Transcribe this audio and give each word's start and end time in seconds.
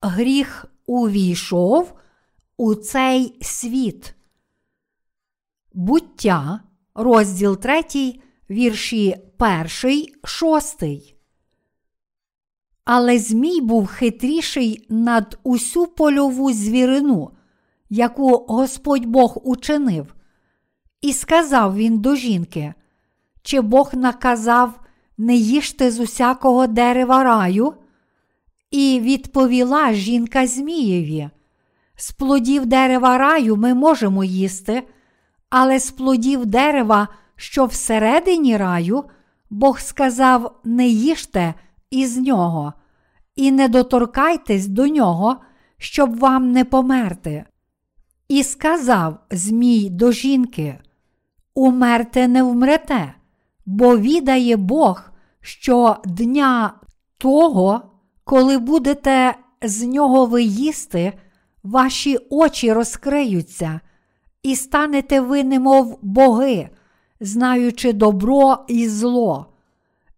гріх 0.00 0.66
увійшов 0.86 1.94
у 2.56 2.74
цей 2.74 3.38
світ. 3.40 4.14
Буття, 5.72 6.60
розділ 6.94 7.56
3, 7.56 7.84
вірші 8.50 9.16
1, 9.38 10.06
6. 10.24 10.84
Але 12.84 13.18
Змій 13.18 13.60
був 13.60 13.86
хитріший 13.86 14.86
над 14.88 15.38
усю 15.42 15.86
польову 15.86 16.52
звірину, 16.52 17.30
яку 17.90 18.36
Господь 18.36 19.06
Бог 19.06 19.38
учинив. 19.44 20.14
І 21.00 21.12
сказав 21.12 21.76
він 21.76 21.98
до 21.98 22.14
жінки: 22.14 22.74
Чи 23.42 23.60
Бог 23.60 23.90
наказав 23.94 24.80
не 25.18 25.34
їжте 25.34 25.90
з 25.90 26.00
усякого 26.00 26.66
дерева 26.66 27.24
раю? 27.24 27.74
І 28.70 29.00
відповіла 29.02 29.92
жінка 29.92 30.46
Змієві: 30.46 31.30
З 31.96 32.12
плодів 32.12 32.66
дерева 32.66 33.18
раю 33.18 33.56
ми 33.56 33.74
можемо 33.74 34.24
їсти, 34.24 34.82
але 35.50 35.78
з 35.78 35.90
плодів 35.90 36.46
дерева, 36.46 37.08
що 37.36 37.64
всередині 37.64 38.56
раю, 38.56 39.04
Бог 39.50 39.80
сказав: 39.80 40.60
не 40.64 40.88
їжте 40.88 41.54
із 41.90 42.16
нього, 42.16 42.72
і 43.36 43.50
не 43.50 43.68
доторкайтесь 43.68 44.66
до 44.66 44.86
нього, 44.86 45.36
щоб 45.78 46.18
вам 46.18 46.52
не 46.52 46.64
померти. 46.64 47.44
І 48.28 48.42
сказав 48.42 49.18
Змій 49.30 49.90
до 49.90 50.12
жінки: 50.12 50.78
Умерте 51.54 52.28
не 52.28 52.42
вмрете, 52.42 53.14
бо 53.66 53.98
відає 53.98 54.56
Бог, 54.56 55.02
що 55.40 55.96
дня 56.04 56.72
того, 57.18 57.89
коли 58.30 58.58
будете 58.58 59.34
з 59.62 59.82
нього 59.82 60.26
ви 60.26 60.42
їсти, 60.42 61.12
ваші 61.62 62.18
очі 62.30 62.72
розкриються, 62.72 63.80
і 64.42 64.56
станете 64.56 65.20
ви, 65.20 65.44
немов 65.44 65.98
боги, 66.02 66.68
знаючи 67.20 67.92
добро 67.92 68.58
і 68.68 68.88
зло. 68.88 69.46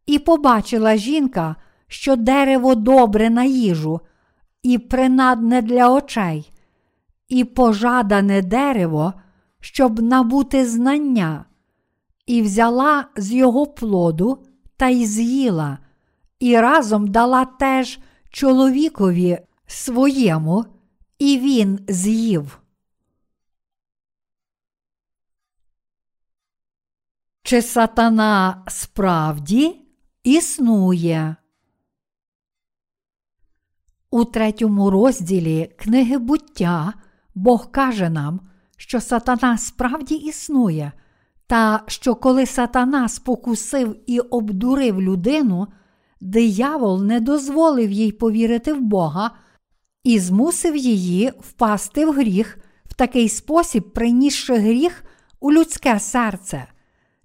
І 0.06 0.18
побачила 0.18 0.96
жінка, 0.96 1.56
що 1.86 2.16
дерево 2.16 2.74
добре 2.74 3.30
на 3.30 3.44
їжу, 3.44 4.00
і 4.62 4.78
принадне 4.78 5.62
для 5.62 5.88
очей, 5.88 6.52
і 7.28 7.44
пожадане 7.44 8.42
дерево, 8.42 9.12
щоб 9.60 10.02
набути 10.02 10.66
знання, 10.66 11.44
і 12.26 12.42
взяла 12.42 13.04
з 13.16 13.32
його 13.32 13.66
плоду 13.66 14.38
та 14.76 14.88
й 14.88 15.06
з'їла, 15.06 15.78
і 16.42 16.60
разом 16.60 17.08
дала 17.08 17.44
теж 17.44 17.98
чоловікові 18.30 19.38
своєму, 19.66 20.64
і 21.18 21.38
він 21.38 21.84
з'їв. 21.88 22.60
Чи 27.42 27.62
сатана 27.62 28.64
справді 28.68 29.86
існує? 30.24 31.36
У 34.10 34.24
третьому 34.24 34.90
розділі 34.90 35.74
книги 35.78 36.18
буття 36.18 36.92
Бог 37.34 37.70
каже 37.70 38.10
нам, 38.10 38.40
що 38.76 39.00
сатана 39.00 39.58
справді 39.58 40.14
існує, 40.14 40.92
та 41.46 41.84
що 41.86 42.14
коли 42.14 42.46
сатана 42.46 43.08
спокусив 43.08 43.96
і 44.06 44.20
обдурив 44.20 45.02
людину, 45.02 45.68
диявол 46.22 47.02
не 47.02 47.20
дозволив 47.20 47.90
їй 47.90 48.12
повірити 48.12 48.72
в 48.72 48.80
Бога 48.80 49.30
і 50.04 50.18
змусив 50.18 50.76
її 50.76 51.32
впасти 51.40 52.06
в 52.06 52.12
гріх 52.12 52.58
в 52.86 52.94
такий 52.94 53.28
спосіб, 53.28 53.92
принісши 53.92 54.54
гріх 54.54 55.04
у 55.40 55.52
людське 55.52 56.00
серце. 56.00 56.66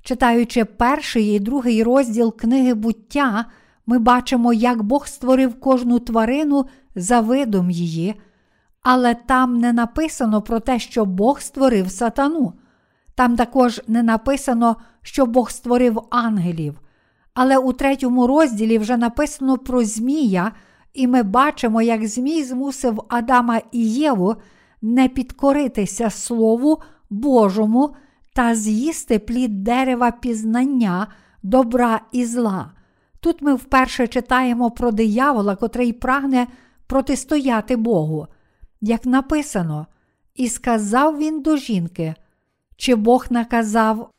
Читаючи 0.03 0.65
перший 0.65 1.35
і 1.35 1.39
другий 1.39 1.83
розділ 1.83 2.35
книги 2.37 2.73
буття, 2.73 3.45
ми 3.85 3.99
бачимо, 3.99 4.53
як 4.53 4.83
Бог 4.83 5.07
створив 5.07 5.59
кожну 5.59 5.99
тварину 5.99 6.65
за 6.95 7.21
видом 7.21 7.71
її, 7.71 8.15
але 8.81 9.15
там 9.15 9.57
не 9.57 9.73
написано 9.73 10.41
про 10.41 10.59
те, 10.59 10.79
що 10.79 11.05
Бог 11.05 11.41
створив 11.41 11.91
сатану. 11.91 12.53
Там 13.15 13.35
також 13.35 13.81
не 13.87 14.03
написано, 14.03 14.75
що 15.01 15.25
Бог 15.25 15.51
створив 15.51 16.01
ангелів. 16.09 16.79
Але 17.39 17.57
у 17.57 17.73
третьому 17.73 18.27
розділі 18.27 18.77
вже 18.77 18.97
написано 18.97 19.57
про 19.57 19.83
Змія, 19.83 20.51
і 20.93 21.07
ми 21.07 21.23
бачимо, 21.23 21.81
як 21.81 22.07
Змій 22.07 22.43
змусив 22.43 23.01
Адама 23.07 23.61
і 23.71 23.91
Єву 23.91 24.35
не 24.81 25.07
підкоритися 25.07 26.09
Слову 26.09 26.81
Божому 27.09 27.95
та 28.35 28.55
з'їсти 28.55 29.19
плід 29.19 29.63
дерева 29.63 30.11
пізнання, 30.11 31.07
добра 31.43 32.01
і 32.11 32.25
зла. 32.25 32.71
Тут 33.19 33.41
ми 33.41 33.53
вперше 33.53 34.07
читаємо 34.07 34.71
про 34.71 34.91
диявола, 34.91 35.55
котрий 35.55 35.93
прагне 35.93 36.47
протистояти 36.87 37.75
Богу. 37.75 38.27
Як 38.81 39.05
написано, 39.05 39.87
і 40.35 40.49
сказав 40.49 41.17
він 41.17 41.41
до 41.41 41.57
жінки. 41.57 42.15
Чи 42.77 42.95
Бог 42.95 43.25
наказав 43.29 44.09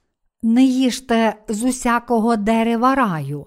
не 0.42 0.64
їжте 0.64 1.34
з 1.48 1.62
усякого 1.62 2.36
дерева 2.36 2.94
раю? 2.94 3.46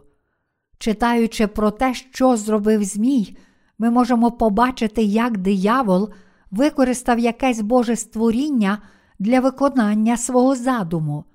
Читаючи 0.77 1.47
про 1.47 1.71
те, 1.71 1.93
що 1.93 2.37
зробив 2.37 2.83
Змій, 2.83 3.37
ми 3.79 3.89
можемо 3.89 4.31
побачити, 4.31 5.03
як 5.03 5.37
диявол 5.37 6.09
використав 6.51 7.19
якесь 7.19 7.61
Боже 7.61 7.95
створіння 7.95 8.77
для 9.19 9.39
виконання 9.39 10.17
свого 10.17 10.55
задуму. 10.55 11.25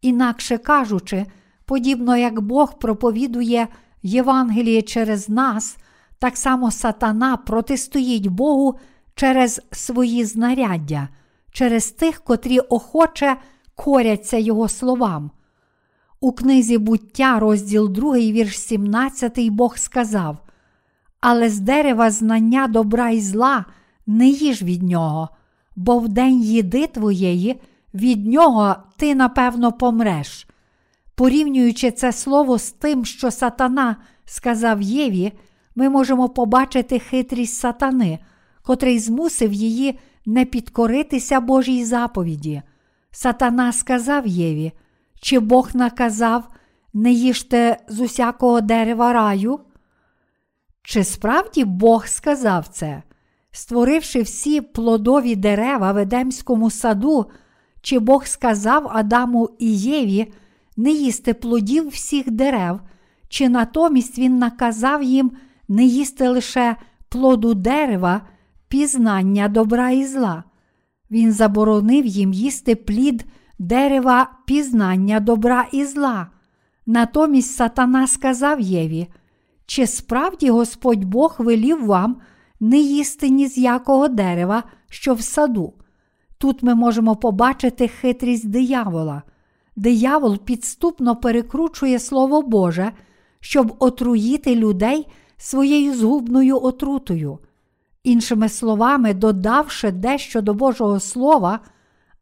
Інакше 0.00 0.58
кажучи, 0.58 1.26
подібно 1.64 2.16
як 2.16 2.40
Бог 2.40 2.78
проповідує 2.78 3.68
Євангеліє 4.02 4.82
через 4.82 5.28
нас, 5.28 5.76
так 6.18 6.36
само 6.36 6.70
сатана 6.70 7.36
протистоїть 7.36 8.26
Богу 8.26 8.78
через 9.14 9.60
свої 9.70 10.24
знаряддя 10.24 11.08
через 11.52 11.90
тих, 11.90 12.20
котрі 12.20 12.58
охоче 12.58 13.36
коряться 13.74 14.36
Його 14.36 14.68
словам. 14.68 15.30
У 16.20 16.32
книзі 16.32 16.78
буття, 16.78 17.38
розділ 17.38 17.92
2, 17.92 18.14
вірш 18.14 18.58
17, 18.58 19.48
Бог 19.48 19.78
сказав: 19.78 20.38
Але 21.20 21.48
з 21.48 21.60
дерева 21.60 22.10
знання 22.10 22.68
добра 22.68 23.10
і 23.10 23.20
зла 23.20 23.64
не 24.06 24.28
їж 24.28 24.62
від 24.62 24.82
нього, 24.82 25.28
бо 25.76 25.98
в 25.98 26.08
день 26.08 26.42
їди 26.42 26.86
твоєї 26.86 27.60
від 27.94 28.26
нього 28.26 28.76
ти 28.96 29.14
напевно 29.14 29.72
помреш. 29.72 30.46
Порівнюючи 31.14 31.90
це 31.90 32.12
слово 32.12 32.58
з 32.58 32.72
тим, 32.72 33.04
що 33.04 33.30
сатана 33.30 33.96
сказав 34.24 34.82
Єві, 34.82 35.32
ми 35.74 35.88
можемо 35.88 36.28
побачити 36.28 36.98
хитрість 36.98 37.54
сатани, 37.54 38.18
котрий 38.62 38.98
змусив 38.98 39.52
її 39.52 39.98
не 40.26 40.44
підкоритися 40.44 41.40
Божій 41.40 41.84
заповіді. 41.84 42.62
Сатана 43.12 43.72
сказав 43.72 44.26
Єві, 44.26 44.72
чи 45.20 45.38
Бог 45.38 45.70
наказав 45.74 46.48
не 46.94 47.12
їжте 47.12 47.76
з 47.88 48.00
усякого 48.00 48.60
дерева 48.60 49.12
раю? 49.12 49.60
Чи 50.82 51.04
справді 51.04 51.64
Бог 51.64 52.06
сказав 52.06 52.68
це, 52.68 53.02
створивши 53.50 54.22
всі 54.22 54.60
плодові 54.60 55.36
дерева 55.36 55.92
в 55.92 55.96
Едемському 55.96 56.70
саду, 56.70 57.26
чи 57.82 57.98
Бог 57.98 58.26
сказав 58.26 58.88
Адаму 58.92 59.48
і 59.58 59.76
Єві 59.76 60.32
не 60.76 60.90
їсти 60.90 61.34
плодів 61.34 61.88
всіх 61.88 62.30
дерев, 62.30 62.80
чи 63.28 63.48
натомість 63.48 64.18
Він 64.18 64.38
наказав 64.38 65.02
їм 65.02 65.32
не 65.68 65.84
їсти 65.84 66.28
лише 66.28 66.76
плоду 67.08 67.54
дерева, 67.54 68.20
пізнання 68.68 69.48
добра 69.48 69.90
і 69.90 70.04
зла. 70.06 70.44
Він 71.12 71.32
заборонив 71.32 72.06
їм 72.06 72.32
їсти 72.32 72.74
плід 72.74 73.24
дерева 73.58 74.30
пізнання 74.46 75.20
добра 75.20 75.68
і 75.72 75.84
зла. 75.84 76.26
Натомість 76.86 77.54
сатана 77.54 78.06
сказав 78.06 78.60
Єві, 78.60 79.06
чи 79.66 79.86
справді 79.86 80.50
Господь 80.50 81.04
Бог 81.04 81.36
велів 81.38 81.86
вам 81.86 82.16
не 82.60 82.78
їсти 82.78 83.28
ні 83.30 83.46
з 83.46 83.58
якого 83.58 84.08
дерева, 84.08 84.62
що 84.90 85.14
в 85.14 85.20
саду. 85.20 85.72
Тут 86.38 86.62
ми 86.62 86.74
можемо 86.74 87.16
побачити 87.16 87.88
хитрість 87.88 88.50
диявола. 88.50 89.22
Диявол 89.76 90.38
підступно 90.38 91.16
перекручує 91.16 91.98
Слово 91.98 92.42
Боже, 92.42 92.92
щоб 93.40 93.76
отруїти 93.78 94.56
людей 94.56 95.06
своєю 95.36 95.94
згубною 95.94 96.58
отрутою. 96.58 97.38
Іншими 98.04 98.48
словами, 98.48 99.14
додавши 99.14 99.90
дещо 99.90 100.40
до 100.40 100.54
Божого 100.54 101.00
Слова 101.00 101.60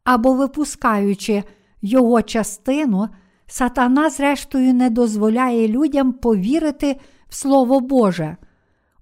або 0.03 0.33
випускаючи 0.33 1.43
його 1.81 2.21
частину, 2.21 3.07
сатана, 3.47 4.09
зрештою, 4.09 4.73
не 4.73 4.89
дозволяє 4.89 5.67
людям 5.67 6.13
повірити 6.13 6.99
в 7.29 7.35
Слово 7.35 7.79
Боже. 7.79 8.37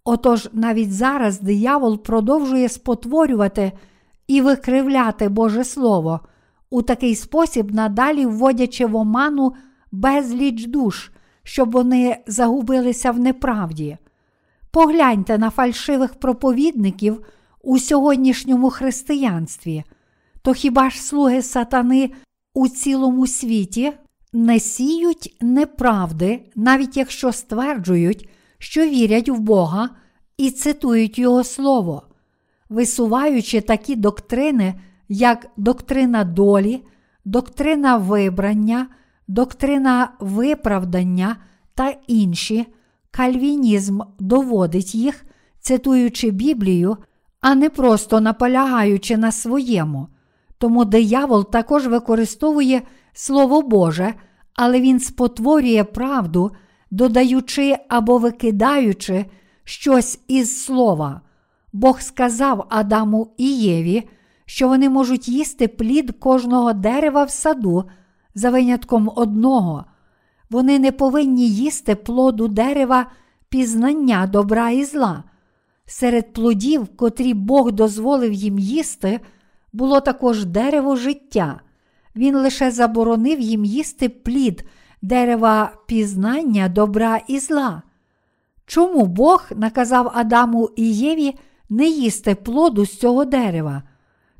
Отож, 0.03 0.49
навіть 0.53 0.93
зараз 0.93 1.41
диявол 1.41 2.03
продовжує 2.03 2.69
спотворювати 2.69 3.71
і 4.27 4.41
викривляти 4.41 5.29
Боже 5.29 5.63
Слово, 5.63 6.19
у 6.69 6.81
такий 6.81 7.15
спосіб 7.15 7.73
надалі 7.73 8.25
вводячи 8.25 8.85
в 8.85 8.95
оману 8.95 9.53
безліч 9.91 10.65
душ, 10.65 11.11
щоб 11.43 11.71
вони 11.71 12.17
загубилися 12.27 13.11
в 13.11 13.19
неправді. 13.19 13.97
Погляньте 14.71 15.37
на 15.37 15.49
фальшивих 15.49 16.15
проповідників 16.15 17.21
у 17.63 17.79
сьогоднішньому 17.79 18.69
християнстві, 18.69 19.83
то 20.41 20.53
хіба 20.53 20.89
ж 20.89 21.01
слуги 21.01 21.41
сатани 21.41 22.11
у 22.53 22.67
цілому 22.67 23.27
світі 23.27 23.93
не 24.33 24.59
сіють 24.59 25.37
неправди, 25.41 26.41
навіть 26.55 26.97
якщо 26.97 27.31
стверджують, 27.31 28.29
що 28.57 28.81
вірять 28.81 29.29
в 29.29 29.39
Бога 29.39 29.89
і 30.37 30.51
цитують 30.51 31.19
Його 31.19 31.43
Слово, 31.43 32.03
висуваючи 32.69 33.61
такі 33.61 33.95
доктрини, 33.95 34.79
як 35.09 35.47
доктрина 35.57 36.23
долі, 36.23 36.83
доктрина 37.25 37.97
вибрання, 37.97 38.87
доктрина 39.27 40.11
виправдання 40.19 41.35
та 41.73 41.95
інші, 42.07 42.65
кальвінізм 43.11 44.01
доводить 44.19 44.95
їх, 44.95 45.25
цитуючи 45.59 46.31
Біблію, 46.31 46.97
а 47.41 47.55
не 47.55 47.69
просто 47.69 48.21
наполягаючи 48.21 49.17
на 49.17 49.31
своєму. 49.31 50.07
Тому 50.57 50.85
диявол 50.85 51.51
також 51.51 51.87
використовує 51.87 52.81
Слово 53.13 53.61
Боже, 53.61 54.13
але 54.55 54.81
він 54.81 54.99
спотворює 54.99 55.83
правду, 55.83 56.51
додаючи 56.91 57.75
або 57.89 58.17
викидаючи 58.17 59.25
щось 59.63 60.19
із 60.27 60.63
слова. 60.63 61.21
Бог 61.73 62.01
сказав 62.01 62.65
Адаму 62.69 63.33
і 63.37 63.57
Єві, 63.57 64.09
що 64.45 64.67
вони 64.67 64.89
можуть 64.89 65.27
їсти 65.27 65.67
плід 65.67 66.11
кожного 66.19 66.73
дерева 66.73 67.23
в 67.23 67.29
саду 67.29 67.83
за 68.35 68.49
винятком 68.49 69.11
одного. 69.15 69.85
Вони 70.49 70.79
не 70.79 70.91
повинні 70.91 71.49
їсти 71.49 71.95
плоду 71.95 72.47
дерева 72.47 73.05
пізнання 73.49 74.27
добра 74.27 74.69
і 74.69 74.83
зла. 74.83 75.23
Серед 75.85 76.33
плодів, 76.33 76.87
котрі 76.95 77.33
Бог 77.33 77.71
дозволив 77.71 78.33
їм 78.33 78.59
їсти, 78.59 79.19
було 79.73 80.01
також 80.01 80.45
дерево 80.45 80.95
життя. 80.95 81.59
Він 82.15 82.37
лише 82.37 82.71
заборонив 82.71 83.39
їм 83.39 83.65
їсти 83.65 84.09
плід 84.09 84.63
дерева 85.01 85.71
пізнання 85.87 86.69
добра 86.69 87.21
і 87.27 87.39
зла. 87.39 87.81
Чому 88.65 89.05
Бог 89.05 89.49
наказав 89.55 90.11
Адаму 90.15 90.69
і 90.75 90.93
Єві 90.93 91.35
не 91.69 91.87
їсти 91.87 92.35
плоду 92.35 92.85
з 92.85 92.97
цього 92.97 93.25
дерева? 93.25 93.83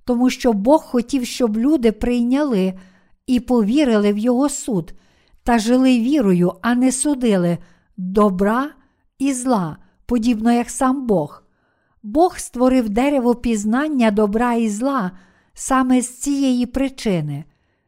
Тому 0.05 0.29
що 0.29 0.53
Бог 0.53 0.83
хотів, 0.83 1.25
щоб 1.25 1.57
люди 1.57 1.91
прийняли 1.91 2.73
і 3.27 3.39
повірили 3.39 4.13
в 4.13 4.17
Його 4.17 4.49
суд 4.49 4.93
та 5.49 5.59
жили 5.59 5.99
вірою, 5.99 6.53
а 6.61 6.75
не 6.75 6.91
судили 6.91 7.57
добра 7.97 8.69
і 9.19 9.33
зла, 9.33 9.77
подібно 10.05 10.51
як 10.51 10.69
сам 10.69 11.07
Бог. 11.07 11.43
Бог 12.03 12.37
створив 12.37 12.89
дерево 12.89 13.35
пізнання 13.35 14.11
добра 14.11 14.53
і 14.53 14.69
зла 14.69 15.11
саме 15.53 16.01
з 16.01 16.19
цієї 16.19 16.65
причини. 16.65 17.43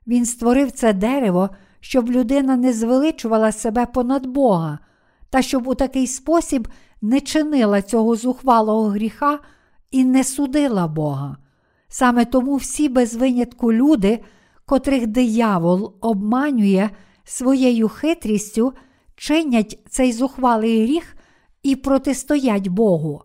Він 0.08 0.26
створив 0.26 0.72
це 0.72 0.94
дерево, 0.94 1.50
щоб 1.80 2.10
людина 2.10 2.56
не 2.56 2.74
звеличувала 2.74 3.52
себе 3.52 3.86
понад 3.86 4.26
Бога, 4.26 4.80
та 5.30 5.42
щоб 5.42 5.68
у 5.68 5.76
такий 5.76 6.08
спосіб 6.08 6.68
не 7.02 7.20
чинила 7.20 7.82
цього 7.82 8.16
зухвалого 8.16 8.90
гріха 8.90 9.40
і 9.92 10.06
не 10.06 10.24
судила 10.24 10.88
Бога. 10.88 11.38
Саме 11.88 12.26
тому 12.26 12.56
всі 12.56 12.90
без 12.90 13.16
винятку 13.16 13.74
люди, 13.74 14.20
котрих 14.66 15.08
диявол 15.08 15.96
обманює 16.02 16.90
своєю 17.32 17.90
хитрістю, 17.90 18.74
чинять 19.16 19.80
цей 19.90 20.12
зухвалий 20.12 20.84
гріх 20.84 21.16
і 21.64 21.76
протистоять 21.76 22.68
Богу. 22.68 23.22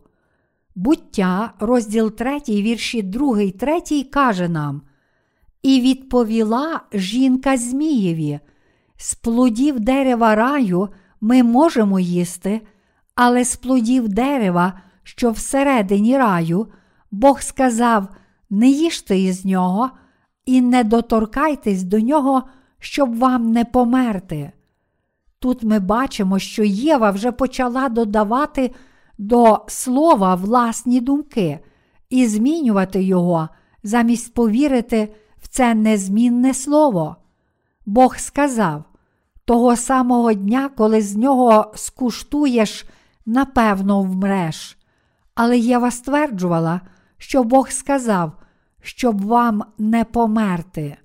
Буття, 0.74 1.52
розділ 1.60 2.10
3, 2.10 2.40
вірші 2.48 3.02
2, 3.02 3.50
3 3.50 4.02
каже 4.02 4.48
нам: 4.48 4.82
І 5.62 5.80
відповіла 5.80 6.80
жінка 6.92 7.56
Змієві, 7.56 8.40
з 8.96 9.14
плодів 9.14 9.80
дерева 9.80 10.34
раю 10.34 10.88
ми 11.20 11.42
можемо 11.42 12.00
їсти, 12.00 12.60
але 13.14 13.44
з 13.44 13.56
плодів 13.56 14.08
дерева, 14.08 14.80
що 15.02 15.30
всередині 15.30 16.18
раю, 16.18 16.66
Бог 17.10 17.40
сказав: 17.40 18.08
не 18.50 18.68
їжте 18.68 19.18
із 19.18 19.44
нього 19.44 19.90
і 20.44 20.60
не 20.60 20.84
доторкайтесь 20.84 21.82
до 21.82 22.00
нього, 22.00 22.42
щоб 22.86 23.18
вам 23.18 23.52
не 23.52 23.64
померти. 23.64 24.52
Тут 25.38 25.62
ми 25.62 25.78
бачимо, 25.78 26.38
що 26.38 26.64
Єва 26.64 27.10
вже 27.10 27.32
почала 27.32 27.88
додавати 27.88 28.70
до 29.18 29.64
слова 29.68 30.34
власні 30.34 31.00
думки 31.00 31.58
і 32.10 32.26
змінювати 32.26 33.02
його, 33.02 33.48
замість 33.82 34.34
повірити 34.34 35.14
в 35.42 35.48
це 35.48 35.74
незмінне 35.74 36.54
слово. 36.54 37.16
Бог 37.86 38.16
сказав: 38.16 38.84
того 39.44 39.76
самого 39.76 40.32
дня, 40.32 40.70
коли 40.76 41.02
з 41.02 41.16
нього 41.16 41.72
скуштуєш, 41.74 42.86
напевно, 43.26 44.02
вмреш. 44.02 44.78
Але 45.34 45.58
Єва 45.58 45.90
стверджувала, 45.90 46.80
що 47.18 47.44
Бог 47.44 47.70
сказав, 47.70 48.32
щоб 48.80 49.26
вам 49.26 49.64
не 49.78 50.04
померти. 50.04 50.96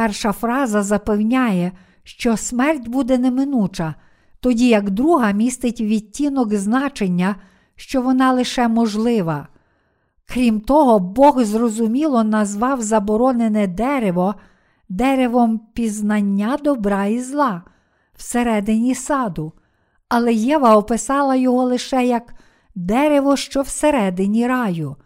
Перша 0.00 0.32
фраза 0.32 0.82
запевняє, 0.82 1.72
що 2.02 2.36
смерть 2.36 2.88
буде 2.88 3.18
неминуча, 3.18 3.94
тоді 4.40 4.68
як 4.68 4.90
друга 4.90 5.32
містить 5.32 5.80
відтінок 5.80 6.54
значення, 6.54 7.36
що 7.76 8.02
вона 8.02 8.32
лише 8.32 8.68
можлива. 8.68 9.48
Крім 10.28 10.60
того, 10.60 10.98
Бог 10.98 11.44
зрозуміло 11.44 12.24
назвав 12.24 12.82
заборонене 12.82 13.66
дерево 13.66 14.34
деревом 14.88 15.60
пізнання 15.74 16.58
добра 16.64 17.06
і 17.06 17.20
зла 17.20 17.62
всередині 18.14 18.94
саду, 18.94 19.52
але 20.08 20.34
Єва 20.34 20.76
описала 20.76 21.36
його 21.36 21.64
лише 21.64 22.06
як 22.06 22.34
дерево, 22.74 23.36
що 23.36 23.62
всередині 23.62 24.46
раю. 24.46 24.96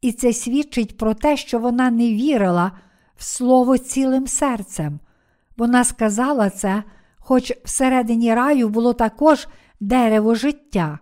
І 0.00 0.12
це 0.12 0.32
свідчить 0.32 0.96
про 0.96 1.14
те, 1.14 1.36
що 1.36 1.58
вона 1.58 1.90
не 1.90 2.08
вірила 2.08 2.72
в 3.16 3.24
слово 3.24 3.78
цілим 3.78 4.26
серцем. 4.26 5.00
Вона 5.56 5.84
сказала 5.84 6.50
це, 6.50 6.82
хоч 7.18 7.52
всередині 7.64 8.34
раю 8.34 8.68
було 8.68 8.92
також 8.92 9.48
дерево 9.80 10.34
життя. 10.34 10.98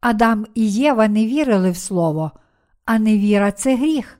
Адам 0.00 0.46
і 0.54 0.72
Єва 0.72 1.08
не 1.08 1.26
вірили 1.26 1.70
в 1.70 1.76
слово, 1.76 2.30
а 2.84 2.98
невіра 2.98 3.52
це 3.52 3.76
гріх. 3.76 4.18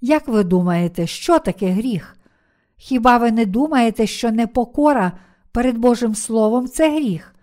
Як 0.00 0.28
ви 0.28 0.44
думаєте, 0.44 1.06
що 1.06 1.38
таке 1.38 1.70
гріх? 1.70 2.16
Хіба 2.76 3.18
ви 3.18 3.32
не 3.32 3.46
думаєте, 3.46 4.06
що 4.06 4.30
непокора 4.30 5.12
перед 5.52 5.78
Божим 5.78 6.14
Словом 6.14 6.68
це 6.68 6.90
гріх? 6.90 7.34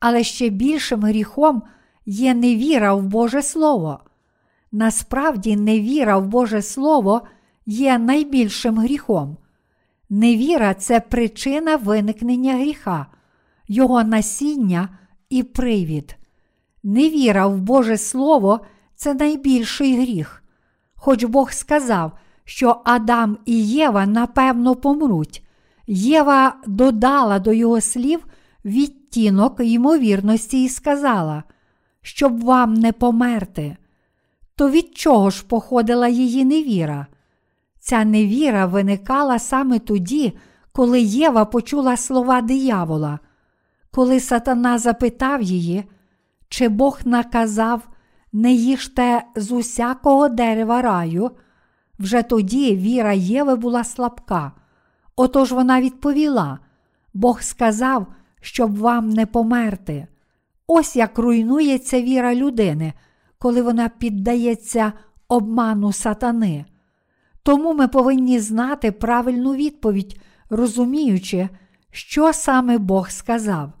Але 0.00 0.24
ще 0.24 0.48
більшим 0.48 1.02
гріхом 1.02 1.62
є 2.06 2.34
невіра 2.34 2.94
в 2.94 3.02
Боже 3.02 3.42
Слово. 3.42 4.00
Насправді, 4.72 5.56
невіра 5.56 6.18
в 6.18 6.26
Боже 6.26 6.62
Слово 6.62 7.22
є 7.66 7.98
найбільшим 7.98 8.78
гріхом. 8.78 9.36
Невіра 10.10 10.74
це 10.74 11.00
причина 11.00 11.76
виникнення 11.76 12.54
гріха, 12.54 13.06
його 13.68 14.04
насіння 14.04 14.88
і 15.30 15.42
привід. 15.42 16.16
Невіра 16.82 17.46
в 17.46 17.60
Боже 17.60 17.98
Слово 17.98 18.60
це 18.94 19.14
найбільший 19.14 20.02
гріх. 20.02 20.42
Хоч 20.94 21.24
Бог 21.24 21.52
сказав, 21.52 22.12
що 22.44 22.80
Адам 22.84 23.38
і 23.46 23.66
Єва 23.66 24.06
напевно 24.06 24.76
помруть. 24.76 25.44
Єва 25.86 26.56
додала 26.66 27.38
до 27.38 27.52
його 27.52 27.80
слів 27.80 28.26
відтінок 28.64 29.60
ймовірності 29.60 30.64
і 30.64 30.68
сказала, 30.68 31.42
щоб 32.02 32.44
вам 32.44 32.74
не 32.74 32.92
померти. 32.92 33.76
То 34.56 34.70
від 34.70 34.96
чого 34.96 35.30
ж 35.30 35.44
походила 35.46 36.08
її 36.08 36.44
невіра? 36.44 37.06
Ця 37.86 38.04
невіра 38.04 38.66
виникала 38.66 39.38
саме 39.38 39.78
тоді, 39.78 40.32
коли 40.72 41.00
Єва 41.00 41.44
почула 41.44 41.96
слова 41.96 42.40
диявола, 42.40 43.18
коли 43.90 44.20
сатана 44.20 44.78
запитав 44.78 45.42
її, 45.42 45.84
чи 46.48 46.68
Бог 46.68 47.00
наказав 47.04 47.88
не 48.32 48.52
їжте 48.52 49.22
з 49.36 49.52
усякого 49.52 50.28
дерева 50.28 50.82
раю, 50.82 51.30
вже 51.98 52.22
тоді 52.22 52.76
віра 52.76 53.12
Єви 53.12 53.56
була 53.56 53.84
слабка. 53.84 54.52
Отож 55.16 55.52
вона 55.52 55.80
відповіла: 55.80 56.58
Бог 57.14 57.42
сказав, 57.42 58.06
щоб 58.40 58.78
вам 58.78 59.10
не 59.10 59.26
померти. 59.26 60.06
Ось 60.66 60.96
як 60.96 61.18
руйнується 61.18 62.02
віра 62.02 62.34
людини, 62.34 62.92
коли 63.38 63.62
вона 63.62 63.88
піддається 63.88 64.92
обману 65.28 65.92
сатани. 65.92 66.64
Тому 67.44 67.74
ми 67.74 67.88
повинні 67.88 68.40
знати 68.40 68.92
правильну 68.92 69.54
відповідь, 69.54 70.20
розуміючи, 70.50 71.48
що 71.90 72.32
саме 72.32 72.78
Бог 72.78 73.10
сказав, 73.10 73.72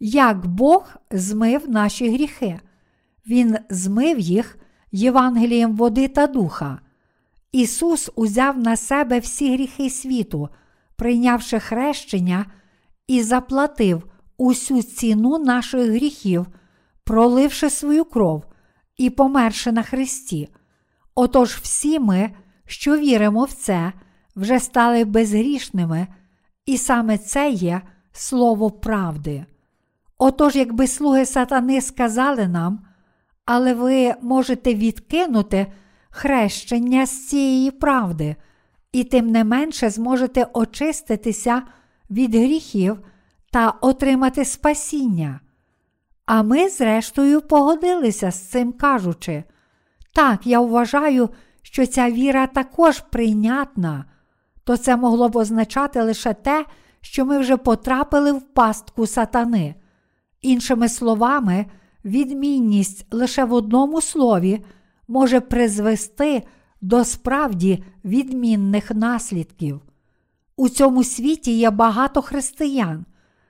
як 0.00 0.46
Бог 0.46 0.96
змив 1.10 1.70
наші 1.70 2.10
гріхи. 2.10 2.60
Він 3.26 3.56
змив 3.70 4.18
їх 4.18 4.58
Євангелієм 4.92 5.76
води 5.76 6.08
та 6.08 6.26
духа. 6.26 6.80
Ісус 7.52 8.10
узяв 8.14 8.58
на 8.58 8.76
себе 8.76 9.18
всі 9.18 9.52
гріхи 9.52 9.90
світу, 9.90 10.48
прийнявши 10.96 11.58
хрещення, 11.58 12.46
і 13.06 13.22
заплатив 13.22 14.02
усю 14.36 14.82
ціну 14.82 15.38
наших 15.38 15.90
гріхів, 15.90 16.46
проливши 17.04 17.70
свою 17.70 18.04
кров 18.04 18.44
і 18.96 19.10
померши 19.10 19.72
на 19.72 19.82
Христі. 19.82 20.48
Отож 21.14 21.50
всі 21.50 21.98
ми, 21.98 22.30
що 22.66 22.98
віримо 22.98 23.44
в 23.44 23.52
це, 23.52 23.92
вже 24.36 24.60
стали 24.60 25.04
безгрішними, 25.04 26.06
і 26.66 26.78
саме 26.78 27.18
це 27.18 27.50
є 27.50 27.80
слово 28.12 28.70
правди. 28.70 29.44
Отож, 30.18 30.56
якби 30.56 30.86
слуги 30.86 31.26
сатани 31.26 31.80
сказали 31.80 32.48
нам, 32.48 32.86
але 33.44 33.74
ви 33.74 34.14
можете 34.22 34.74
відкинути 34.74 35.66
хрещення 36.10 37.06
з 37.06 37.28
цієї 37.28 37.70
правди, 37.70 38.36
і 38.92 39.04
тим 39.04 39.30
не 39.30 39.44
менше 39.44 39.90
зможете 39.90 40.46
очиститися 40.52 41.62
від 42.10 42.34
гріхів 42.34 42.98
та 43.52 43.70
отримати 43.70 44.44
спасіння. 44.44 45.40
А 46.26 46.42
ми, 46.42 46.68
зрештою, 46.68 47.40
погодилися 47.40 48.30
з 48.30 48.48
цим 48.48 48.72
кажучи, 48.72 49.44
так, 50.14 50.46
я 50.46 50.60
вважаю, 50.60 51.30
що 51.66 51.86
ця 51.86 52.10
віра 52.10 52.46
також 52.46 53.00
прийнятна, 53.00 54.04
то 54.64 54.76
це 54.76 54.96
могло 54.96 55.28
б 55.28 55.36
означати 55.36 56.02
лише 56.02 56.34
те, 56.34 56.66
що 57.00 57.24
ми 57.26 57.38
вже 57.38 57.56
потрапили 57.56 58.32
в 58.32 58.42
пастку 58.42 59.06
сатани. 59.06 59.74
Іншими 60.42 60.88
словами, 60.88 61.66
відмінність 62.04 63.06
лише 63.10 63.44
в 63.44 63.52
одному 63.52 64.00
слові 64.00 64.64
може 65.08 65.40
призвести 65.40 66.42
до 66.80 67.04
справді 67.04 67.84
відмінних 68.04 68.90
наслідків. 68.90 69.80
У 70.56 70.68
цьому 70.68 71.04
світі 71.04 71.58
є 71.58 71.70
багато 71.70 72.22
християн. 72.22 73.04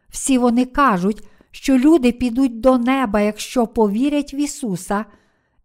Всі 0.08 0.38
вони 0.38 0.64
кажуть, 0.64 1.28
що 1.50 1.78
люди 1.78 2.12
підуть 2.12 2.60
до 2.60 2.78
неба, 2.78 3.20
якщо 3.20 3.66
повірять 3.66 4.34
в 4.34 4.36
Ісуса, 4.36 5.04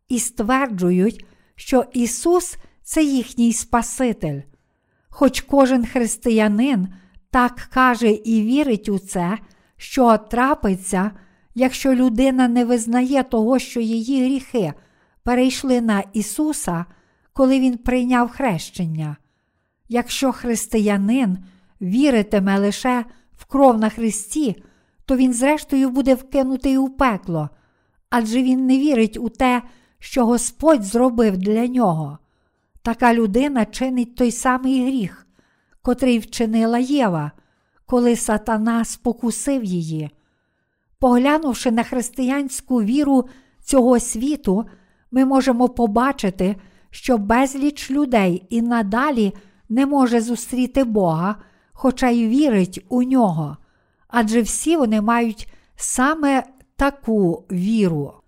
і 0.10 0.20
стверджують, 0.20 1.26
що 1.62 1.86
Ісус 1.94 2.58
це 2.84 3.04
їхній 3.04 3.54
Спаситель. 3.54 4.42
Хоч 5.10 5.42
кожен 5.42 5.86
християнин 5.86 6.88
так 7.32 7.56
каже 7.56 8.12
і 8.12 8.42
вірить 8.42 8.90
у 8.90 9.00
це, 9.00 9.38
що 9.78 10.18
трапиться, 10.18 11.12
якщо 11.56 11.96
людина 11.96 12.48
не 12.48 12.66
визнає 12.66 13.24
того, 13.24 13.60
що 13.60 13.80
її 13.80 14.26
гріхи 14.26 14.74
перейшли 15.24 15.82
на 15.82 16.04
Ісуса, 16.14 16.86
коли 17.34 17.60
Він 17.60 17.78
прийняв 17.78 18.30
хрещення. 18.30 19.18
Якщо 19.90 20.32
християнин 20.32 21.38
віритиме 21.82 22.60
лише 22.60 23.06
в 23.38 23.46
кров 23.46 23.80
на 23.80 23.90
Христі, 23.90 24.64
то 25.06 25.16
він, 25.16 25.34
зрештою, 25.34 25.90
буде 25.90 26.16
вкинутий 26.16 26.78
у 26.78 26.90
пекло, 26.90 27.50
адже 28.10 28.44
він 28.44 28.66
не 28.66 28.78
вірить 28.78 29.18
у 29.18 29.30
те, 29.30 29.62
що 30.02 30.26
Господь 30.26 30.84
зробив 30.84 31.38
для 31.38 31.68
нього. 31.68 32.18
Така 32.82 33.14
людина 33.14 33.66
чинить 33.66 34.16
той 34.16 34.32
самий 34.32 34.86
гріх, 34.86 35.28
котрий 35.82 36.20
вчинила 36.20 36.80
Єва, 36.80 37.32
коли 37.86 38.16
сатана 38.16 38.86
спокусив 38.86 39.64
її. 39.64 40.10
Поглянувши 41.00 41.72
на 41.72 41.84
християнську 41.84 42.84
віру 42.84 43.30
цього 43.64 44.00
світу, 44.00 44.66
ми 45.12 45.26
можемо 45.26 45.70
побачити, 45.70 46.56
що 46.90 47.18
безліч 47.18 47.92
людей 47.92 48.46
і 48.50 48.62
надалі 48.62 49.34
не 49.70 49.86
може 49.86 50.22
зустріти 50.22 50.84
Бога, 50.84 51.36
хоча 51.72 52.10
й 52.10 52.28
вірить 52.28 52.86
у 52.90 53.04
нього, 53.04 53.58
адже 54.08 54.42
всі 54.42 54.78
вони 54.78 55.02
мають 55.02 55.54
саме 55.76 56.44
таку 56.76 57.46
віру. 57.52 58.21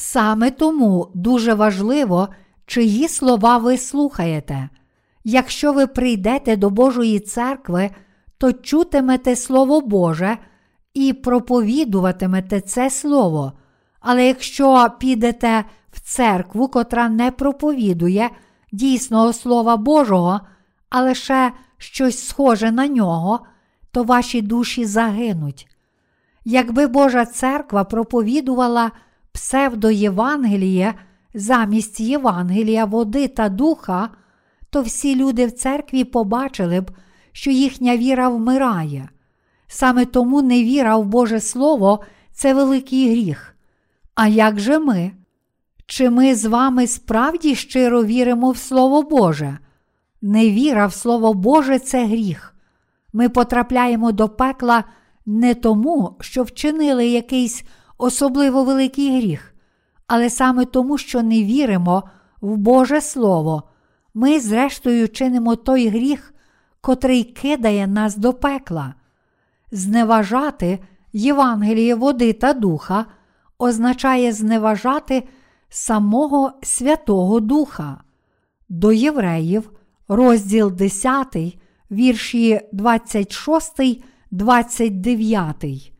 Саме 0.00 0.50
тому 0.50 1.08
дуже 1.14 1.54
важливо, 1.54 2.28
чиї 2.66 3.08
слова 3.08 3.58
ви 3.58 3.78
слухаєте. 3.78 4.68
Якщо 5.24 5.72
ви 5.72 5.86
прийдете 5.86 6.56
до 6.56 6.70
Божої 6.70 7.20
церкви, 7.20 7.90
то 8.38 8.52
чутимете 8.52 9.36
Слово 9.36 9.80
Боже 9.80 10.38
і 10.94 11.12
проповідуватимете 11.12 12.60
це 12.60 12.90
Слово. 12.90 13.52
Але 14.00 14.26
якщо 14.26 14.88
підете 14.98 15.64
в 15.92 16.00
церкву, 16.00 16.68
котра 16.68 17.08
не 17.08 17.30
проповідує 17.30 18.30
дійсного 18.72 19.32
Слова 19.32 19.76
Божого, 19.76 20.40
а 20.90 21.02
лише 21.02 21.52
щось 21.78 22.28
схоже 22.28 22.72
на 22.72 22.88
нього, 22.88 23.40
то 23.92 24.04
ваші 24.04 24.42
душі 24.42 24.84
загинуть. 24.84 25.68
Якби 26.44 26.86
Божа 26.86 27.26
церква 27.26 27.84
проповідувала 27.84 28.90
псевдоєвангеліє 29.32 30.94
замість 31.34 32.00
Євангелія 32.00 32.84
води 32.84 33.28
та 33.28 33.48
духа, 33.48 34.10
то 34.70 34.82
всі 34.82 35.16
люди 35.16 35.46
в 35.46 35.52
церкві 35.52 36.04
побачили 36.04 36.80
б, 36.80 36.90
що 37.32 37.50
їхня 37.50 37.96
віра 37.96 38.28
вмирає. 38.28 39.08
Саме 39.66 40.04
тому 40.04 40.42
невіра 40.42 40.96
в 40.96 41.06
Боже 41.06 41.40
Слово 41.40 42.00
це 42.32 42.54
великий 42.54 43.10
гріх. 43.10 43.54
А 44.14 44.26
як 44.28 44.60
же 44.60 44.78
ми? 44.78 45.12
Чи 45.86 46.10
ми 46.10 46.34
з 46.34 46.44
вами 46.44 46.86
справді 46.86 47.54
щиро 47.54 48.04
віримо 48.04 48.50
в 48.50 48.56
Слово 48.56 49.02
Боже? 49.02 49.58
Невіра 50.22 50.86
в 50.86 50.92
Слово 50.92 51.34
Боже 51.34 51.78
це 51.78 52.06
гріх. 52.06 52.54
Ми 53.12 53.28
потрапляємо 53.28 54.12
до 54.12 54.28
пекла 54.28 54.84
не 55.26 55.54
тому, 55.54 56.16
що 56.20 56.42
вчинили 56.42 57.06
якийсь 57.06 57.64
особливо 57.98 58.64
великий 58.64 59.20
гріх, 59.20 59.54
але 60.06 60.30
саме 60.30 60.64
тому, 60.64 60.98
що 60.98 61.22
не 61.22 61.42
віримо 61.42 62.02
в 62.40 62.56
Боже 62.56 63.00
Слово, 63.00 63.62
ми, 64.14 64.40
зрештою, 64.40 65.08
чинимо 65.08 65.56
той 65.56 65.88
гріх, 65.88 66.34
котрий 66.80 67.24
кидає 67.24 67.86
нас 67.86 68.16
до 68.16 68.32
пекла. 68.32 68.94
Зневажати 69.72 70.78
Євангеліє 71.12 71.94
води 71.94 72.32
та 72.32 72.52
духа 72.52 73.06
означає 73.58 74.32
зневажати 74.32 75.28
самого 75.68 76.52
Святого 76.62 77.40
Духа. 77.40 78.00
До 78.68 78.92
євреїв, 78.92 79.70
розділ 80.08 80.72
10, 80.72 81.36
вірші 81.90 82.60
26, 82.72 84.04
29. 84.30 85.92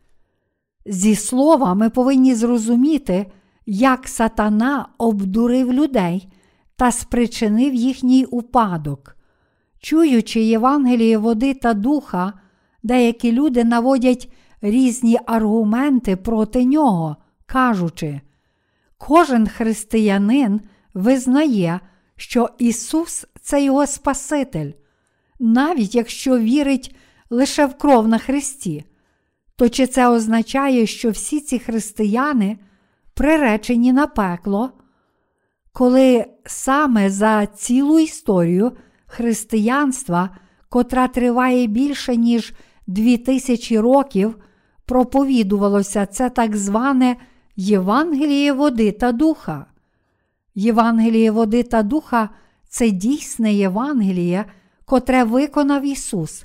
Зі 0.91 1.15
слова 1.15 1.73
ми 1.73 1.89
повинні 1.89 2.35
зрозуміти, 2.35 3.25
як 3.65 4.07
сатана 4.07 4.87
обдурив 4.97 5.73
людей 5.73 6.27
та 6.75 6.91
спричинив 6.91 7.73
їхній 7.73 8.25
упадок. 8.25 9.15
Чуючи 9.79 10.41
Євангеліє 10.41 11.17
води 11.17 11.53
та 11.53 11.73
духа, 11.73 12.33
деякі 12.83 13.31
люди 13.31 13.63
наводять 13.63 14.31
різні 14.61 15.19
аргументи 15.25 16.15
проти 16.15 16.65
нього, 16.65 17.15
кажучи, 17.45 18.21
кожен 18.97 19.47
християнин 19.47 20.61
визнає, 20.93 21.79
що 22.15 22.49
Ісус 22.57 23.25
це 23.41 23.63
його 23.63 23.87
Спаситель, 23.87 24.71
навіть 25.39 25.95
якщо 25.95 26.39
вірить 26.39 26.95
лише 27.29 27.65
в 27.65 27.77
кров 27.77 28.07
на 28.07 28.17
Христі. 28.17 28.85
То 29.59 29.69
чи 29.69 29.87
це 29.87 30.07
означає, 30.07 30.85
що 30.85 31.11
всі 31.11 31.39
ці 31.39 31.59
християни 31.59 32.57
приречені 33.13 33.93
на 33.93 34.07
пекло? 34.07 34.71
Коли 35.73 36.25
саме 36.45 37.09
за 37.09 37.45
цілу 37.45 37.99
історію 37.99 38.71
християнства, 39.05 40.29
котра 40.69 41.07
триває 41.07 41.67
більше, 41.67 42.15
ніж 42.15 42.53
дві 42.87 43.17
тисячі 43.17 43.79
років, 43.79 44.35
проповідувалося 44.85 46.05
це 46.05 46.29
так 46.29 46.55
зване 46.55 47.15
Євангеліє 47.55 48.53
води 48.53 48.91
та 48.91 49.11
духа. 49.11 49.65
Євангеліє 50.55 51.31
води 51.31 51.63
та 51.63 51.83
духа 51.83 52.29
це 52.69 52.89
дійсне 52.89 53.53
Євангеліє, 53.53 54.45
котре 54.85 55.23
виконав 55.23 55.85
Ісус. 55.85 56.43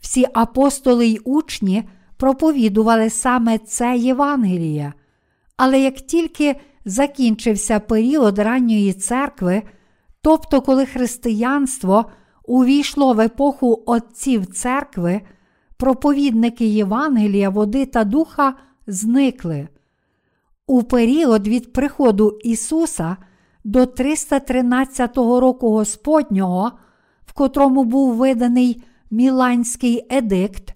Всі 0.00 0.26
апостоли 0.34 1.06
й 1.06 1.20
учні 1.24 1.84
проповідували 2.24 3.10
саме 3.10 3.58
це 3.58 3.96
Євангеліє. 3.96 4.92
Але 5.56 5.80
як 5.80 5.94
тільки 5.94 6.56
закінчився 6.84 7.80
період 7.80 8.38
ранньої 8.38 8.92
церкви, 8.92 9.62
тобто 10.22 10.60
коли 10.60 10.86
християнство 10.86 12.04
увійшло 12.46 13.14
в 13.14 13.20
епоху 13.20 13.82
отців 13.86 14.46
церкви, 14.46 15.20
проповідники 15.76 16.66
Євангелія, 16.66 17.50
води 17.50 17.86
та 17.86 18.04
духа 18.04 18.54
зникли. 18.86 19.68
У 20.66 20.82
період 20.82 21.48
від 21.48 21.72
приходу 21.72 22.38
Ісуса 22.44 23.16
до 23.64 23.86
313 23.86 25.16
року 25.16 25.70
Господнього, 25.70 26.72
в 27.26 27.32
котрому 27.32 27.84
був 27.84 28.14
виданий 28.14 28.82
Міланський 29.10 30.06
едикт, 30.10 30.74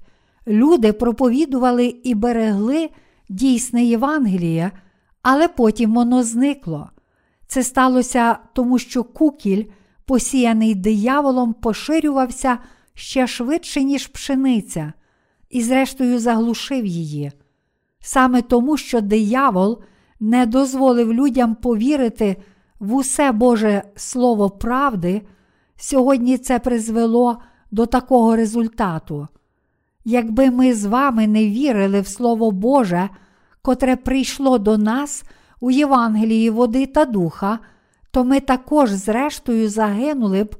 люди 0.48 0.92
проповідували 0.92 1.86
і 1.86 2.14
берегли 2.14 2.90
дійсне 3.28 3.84
Євангеліє, 3.84 4.70
але 5.22 5.48
потім 5.48 5.94
воно 5.94 6.22
зникло. 6.22 6.90
Це 7.46 7.62
сталося 7.62 8.38
тому, 8.52 8.78
що 8.78 9.04
кукіль, 9.04 9.64
посіяний 10.04 10.74
дияволом, 10.74 11.52
поширювався 11.52 12.58
ще 12.94 13.26
швидше, 13.26 13.82
ніж 13.82 14.06
пшениця, 14.06 14.92
і, 15.50 15.62
зрештою, 15.62 16.18
заглушив 16.18 16.86
її. 16.86 17.32
Саме 18.00 18.42
тому, 18.42 18.76
що 18.76 19.00
диявол 19.00 19.82
не 20.20 20.46
дозволив 20.46 21.12
людям 21.12 21.54
повірити 21.54 22.36
в 22.80 22.94
усе 22.94 23.32
Боже 23.32 23.82
Слово 23.96 24.50
правди, 24.50 25.22
сьогодні 25.76 26.38
це 26.38 26.58
призвело 26.58 27.38
до 27.70 27.86
такого 27.86 28.36
результату. 28.36 29.28
Якби 30.04 30.50
ми 30.50 30.74
з 30.74 30.84
вами 30.84 31.26
не 31.26 31.46
вірили 31.46 32.00
в 32.00 32.06
Слово 32.06 32.50
Боже, 32.50 33.08
котре 33.62 33.96
прийшло 33.96 34.58
до 34.58 34.78
нас 34.78 35.24
у 35.60 35.70
Євангелії 35.70 36.50
води 36.50 36.86
та 36.86 37.04
духа, 37.04 37.58
то 38.10 38.24
ми 38.24 38.40
також, 38.40 38.90
зрештою, 38.90 39.68
загинули 39.68 40.44
б, 40.44 40.56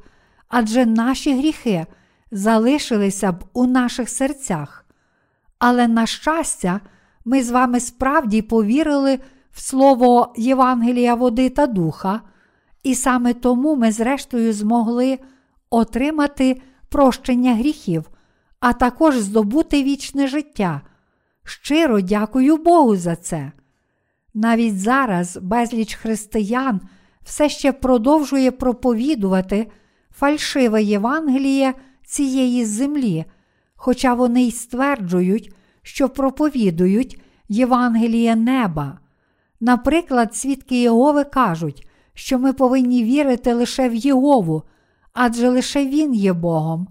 адже 0.49 0.87
наші 0.87 1.39
гріхи 1.39 1.87
залишилися 2.31 3.33
б 3.33 3.45
у 3.53 3.67
наших 3.67 4.09
серцях. 4.09 4.85
Але, 5.59 5.89
на 5.89 6.07
щастя, 6.07 6.81
ми 7.25 7.43
з 7.43 7.51
вами 7.51 7.81
справді 7.81 8.43
повірили 8.43 9.19
в 9.53 9.61
слово 9.61 10.35
Євангелія 10.37 11.15
води 11.15 11.51
та 11.51 11.67
духа, 11.67 12.21
і 12.83 12.95
саме 12.95 13.35
тому 13.35 13.77
ми, 13.77 13.93
зрештою, 13.93 14.53
змогли 14.53 15.19
отримати 15.71 16.63
прощення 16.89 17.55
гріхів, 17.55 18.11
а 18.61 18.73
також 18.73 19.19
здобути 19.19 19.83
вічне 19.83 20.27
життя. 20.27 20.81
Щиро 21.45 22.01
дякую 22.01 22.57
Богу 22.57 22.97
за 22.97 23.17
це. 23.17 23.53
Навіть 24.35 24.81
зараз 24.81 25.39
безліч 25.43 25.95
християн 25.95 26.81
все 27.23 27.49
ще 27.49 27.73
продовжує 27.73 28.51
проповідувати 28.51 29.67
фальшиве 30.11 30.83
Євангеліє 30.83 31.75
цієї 32.05 32.65
землі, 32.65 33.25
хоча 33.77 34.15
вони 34.15 34.43
й 34.43 34.51
стверджують, 34.51 35.55
що 35.83 36.09
проповідують 36.09 37.21
Євангеліє 37.49 38.37
неба. 38.37 38.99
Наприклад, 39.61 40.35
свідки 40.35 40.81
Єгови 40.81 41.25
кажуть, 41.25 41.89
що 42.15 42.39
ми 42.39 42.53
повинні 42.53 43.05
вірити 43.05 43.55
лише 43.55 43.89
в 43.89 43.95
Єгову, 43.95 44.63
адже 45.13 45.49
лише 45.49 45.87
Він 45.87 46.15
є 46.15 46.33
Богом, 46.33 46.89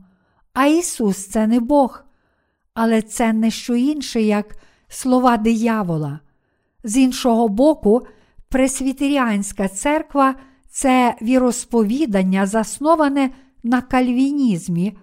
а 0.60 0.66
Ісус 0.66 1.18
це 1.18 1.48
не 1.48 1.60
Бог. 1.60 2.04
Але 2.74 3.02
це 3.02 3.34
не 3.34 3.52
що 3.52 3.76
інше, 3.76 4.22
як 4.22 4.56
слова 4.88 5.38
диявола. 5.38 6.20
З 6.84 6.98
іншого 6.98 7.48
боку, 7.48 8.08
Пресвітеріанська 8.50 9.68
церква 9.68 10.36
це 10.70 11.16
віросповідання, 11.22 12.46
засноване 12.46 13.30
на 13.64 13.82
кальвінізмі, 13.82 14.98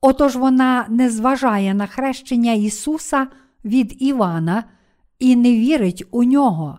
отож 0.00 0.36
вона 0.36 0.86
не 0.88 1.10
зважає 1.10 1.74
на 1.74 1.86
хрещення 1.86 2.52
Ісуса 2.52 3.26
від 3.64 4.02
Івана 4.02 4.64
і 5.18 5.36
не 5.36 5.52
вірить 5.52 6.04
у 6.10 6.24
нього. 6.24 6.78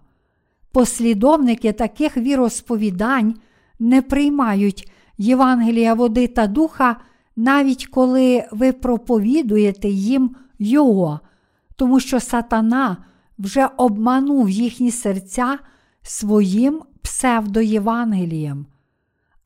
Послідовники 0.72 1.72
таких 1.72 2.18
віросповідань 2.18 3.36
не 3.80 4.02
приймають 4.02 4.92
Євангелія 5.18 5.94
води 5.94 6.28
та 6.28 6.48
духа, 6.48 6.98
навіть 7.38 7.86
коли 7.86 8.44
ви 8.52 8.74
проповідуєте 8.74 9.90
їм 9.90 10.36
Його, 10.60 11.20
тому 11.76 12.00
що 12.00 12.20
сатана 12.20 12.98
вже 13.40 13.70
обманув 13.78 14.50
їхні 14.50 14.92
серця 14.92 15.60
своїм 16.02 16.82
псевдоєвангелієм. 17.02 18.66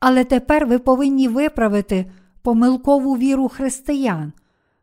Але 0.00 0.24
тепер 0.24 0.66
ви 0.66 0.78
повинні 0.78 1.28
виправити 1.28 2.10
помилкову 2.42 3.16
віру 3.16 3.48
християн. 3.48 4.32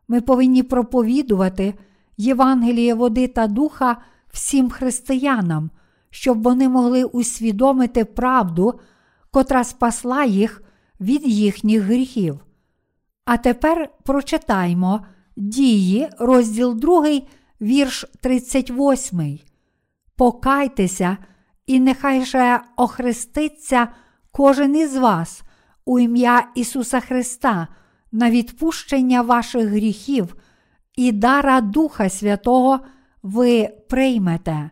Ми 0.08 0.22
повинні 0.22 0.64
проповідувати 0.64 1.74
Євангеліє 2.18 2.94
води 2.94 3.28
та 3.28 3.48
духа 3.48 3.98
всім 4.34 4.70
християнам, 4.70 5.70
щоб 6.10 6.44
вони 6.44 6.70
могли 6.70 7.04
усвідомити 7.04 8.06
правду, 8.06 8.80
котра 9.32 9.64
спасла 9.64 10.24
їх 10.24 10.64
від 11.00 11.28
їхніх 11.28 11.82
гріхів. 11.82 12.40
А 13.32 13.38
тепер 13.38 13.90
прочитаймо 14.04 15.06
дії, 15.36 16.10
розділ 16.20 16.76
2, 16.76 17.22
вірш 17.62 18.06
38. 18.22 19.40
Покайтеся, 20.16 21.18
і 21.68 21.80
нехай 21.80 22.26
же 22.26 22.60
охреститься 22.76 23.88
кожен 24.32 24.76
із 24.76 24.98
вас 24.98 25.42
у 25.86 26.00
ім'я 26.00 26.48
Ісуса 26.56 27.00
Христа 27.00 27.68
на 28.12 28.32
відпущення 28.32 29.22
ваших 29.22 29.68
гріхів 29.68 30.36
і 30.96 31.12
дара 31.12 31.62
Духа 31.62 32.10
Святого 32.10 32.80
ви 33.24 33.70
приймете. 33.90 34.70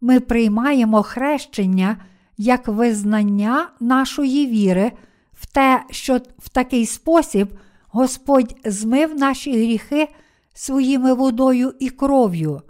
Ми 0.00 0.20
приймаємо 0.20 1.02
хрещення 1.02 1.96
як 2.36 2.68
визнання 2.68 3.68
нашої 3.80 4.46
віри 4.46 4.92
в 5.32 5.46
те, 5.46 5.82
що 5.90 6.20
в 6.38 6.48
такий 6.48 6.86
спосіб 6.86 7.58
Господь 7.88 8.56
змив 8.64 9.14
наші 9.14 9.52
гріхи 9.52 10.08
своїми 10.54 11.14
водою 11.14 11.74
і 11.78 11.90
кров'ю. 11.90 12.62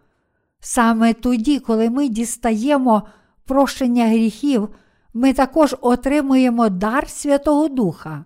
Саме 0.60 1.14
тоді, 1.14 1.58
коли 1.58 1.90
ми 1.90 2.08
дістаємо 2.08 3.02
прощення 3.44 4.06
гріхів, 4.06 4.68
ми 5.14 5.32
також 5.32 5.76
отримуємо 5.80 6.68
дар 6.68 7.08
Святого 7.08 7.68
Духа. 7.68 8.24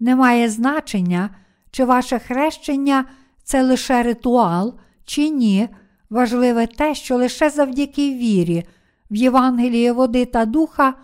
Немає 0.00 0.50
значення, 0.50 1.30
чи 1.70 1.84
ваше 1.84 2.18
хрещення 2.18 3.04
це 3.42 3.62
лише 3.62 4.02
ритуал, 4.02 4.74
чи 5.04 5.28
ні. 5.28 5.68
Важливе 6.10 6.66
те, 6.66 6.94
що 6.94 7.16
лише 7.16 7.50
завдяки 7.50 8.14
вірі 8.14 8.64
в 9.10 9.16
Євангеліє 9.16 9.92
води 9.92 10.24
та 10.24 10.44
духа 10.44 10.94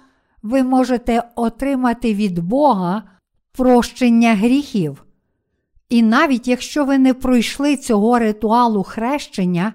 ви 0.43 0.63
можете 0.63 1.23
отримати 1.35 2.15
від 2.15 2.39
Бога 2.39 3.03
прощення 3.53 4.35
гріхів. 4.35 5.05
І 5.89 6.03
навіть 6.03 6.49
якщо 6.49 6.85
ви 6.85 6.99
не 6.99 7.15
пройшли 7.15 7.77
цього 7.77 8.19
ритуалу 8.19 8.83
хрещення, 8.83 9.73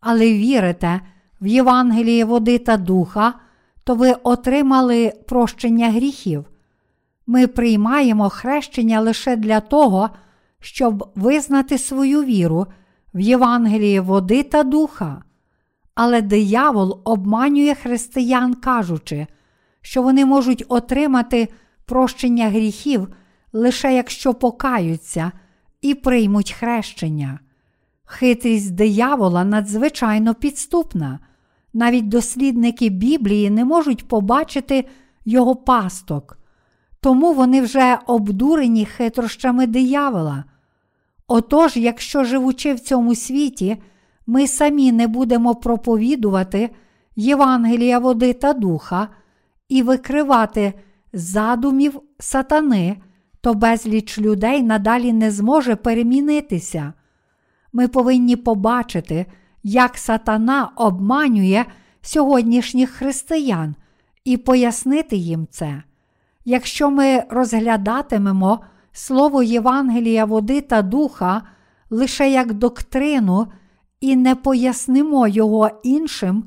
але 0.00 0.32
вірите 0.32 1.00
в 1.40 1.46
Євангеліє 1.46 2.24
води 2.24 2.58
та 2.58 2.76
духа, 2.76 3.34
то 3.84 3.94
ви 3.94 4.12
отримали 4.22 5.12
прощення 5.28 5.90
гріхів. 5.90 6.44
Ми 7.26 7.46
приймаємо 7.46 8.28
хрещення 8.28 9.00
лише 9.00 9.36
для 9.36 9.60
того, 9.60 10.10
щоб 10.60 11.10
визнати 11.14 11.78
свою 11.78 12.24
віру 12.24 12.66
в 13.14 13.20
Євангелії 13.20 14.00
води 14.00 14.42
та 14.42 14.62
духа. 14.62 15.22
Але 15.94 16.22
диявол 16.22 17.00
обманює 17.04 17.74
християн, 17.74 18.54
кажучи, 18.54 19.26
що 19.80 20.02
вони 20.02 20.24
можуть 20.24 20.64
отримати 20.68 21.48
прощення 21.84 22.48
гріхів 22.48 23.08
лише 23.52 23.94
якщо 23.94 24.34
покаються 24.34 25.32
і 25.80 25.94
приймуть 25.94 26.52
хрещення. 26.52 27.40
Хитрість 28.04 28.74
диявола 28.74 29.44
надзвичайно 29.44 30.34
підступна. 30.34 31.18
Навіть 31.72 32.08
дослідники 32.08 32.88
Біблії 32.88 33.50
не 33.50 33.64
можуть 33.64 34.08
побачити 34.08 34.84
його 35.24 35.56
пасток, 35.56 36.38
тому 37.00 37.32
вони 37.32 37.60
вже 37.60 37.98
обдурені 38.06 38.84
хитрощами 38.86 39.66
диявола. 39.66 40.44
Отож, 41.28 41.76
якщо 41.76 42.24
живучи 42.24 42.74
в 42.74 42.80
цьому 42.80 43.14
світі, 43.14 43.82
ми 44.26 44.46
самі 44.46 44.92
не 44.92 45.06
будемо 45.06 45.54
проповідувати 45.54 46.70
Євангелія 47.16 47.98
води 47.98 48.32
та 48.32 48.52
духа 48.52 49.08
і 49.68 49.82
викривати 49.82 50.72
задумів 51.12 52.00
сатани, 52.18 52.96
то 53.40 53.54
безліч 53.54 54.18
людей 54.18 54.62
надалі 54.62 55.12
не 55.12 55.30
зможе 55.30 55.76
перемінитися. 55.76 56.92
Ми 57.72 57.88
повинні 57.88 58.36
побачити, 58.36 59.26
як 59.62 59.98
сатана 59.98 60.70
обманює 60.76 61.64
сьогоднішніх 62.02 62.90
християн 62.90 63.74
і 64.24 64.36
пояснити 64.36 65.16
їм 65.16 65.46
це. 65.50 65.82
Якщо 66.44 66.90
ми 66.90 67.22
розглядатимемо 67.30 68.60
слово 68.92 69.42
Євангелія 69.42 70.24
води 70.24 70.60
та 70.60 70.82
духа 70.82 71.42
лише 71.90 72.30
як 72.30 72.52
доктрину 72.52 73.46
і 74.00 74.16
не 74.16 74.34
пояснимо 74.34 75.28
його 75.28 75.70
іншим, 75.82 76.44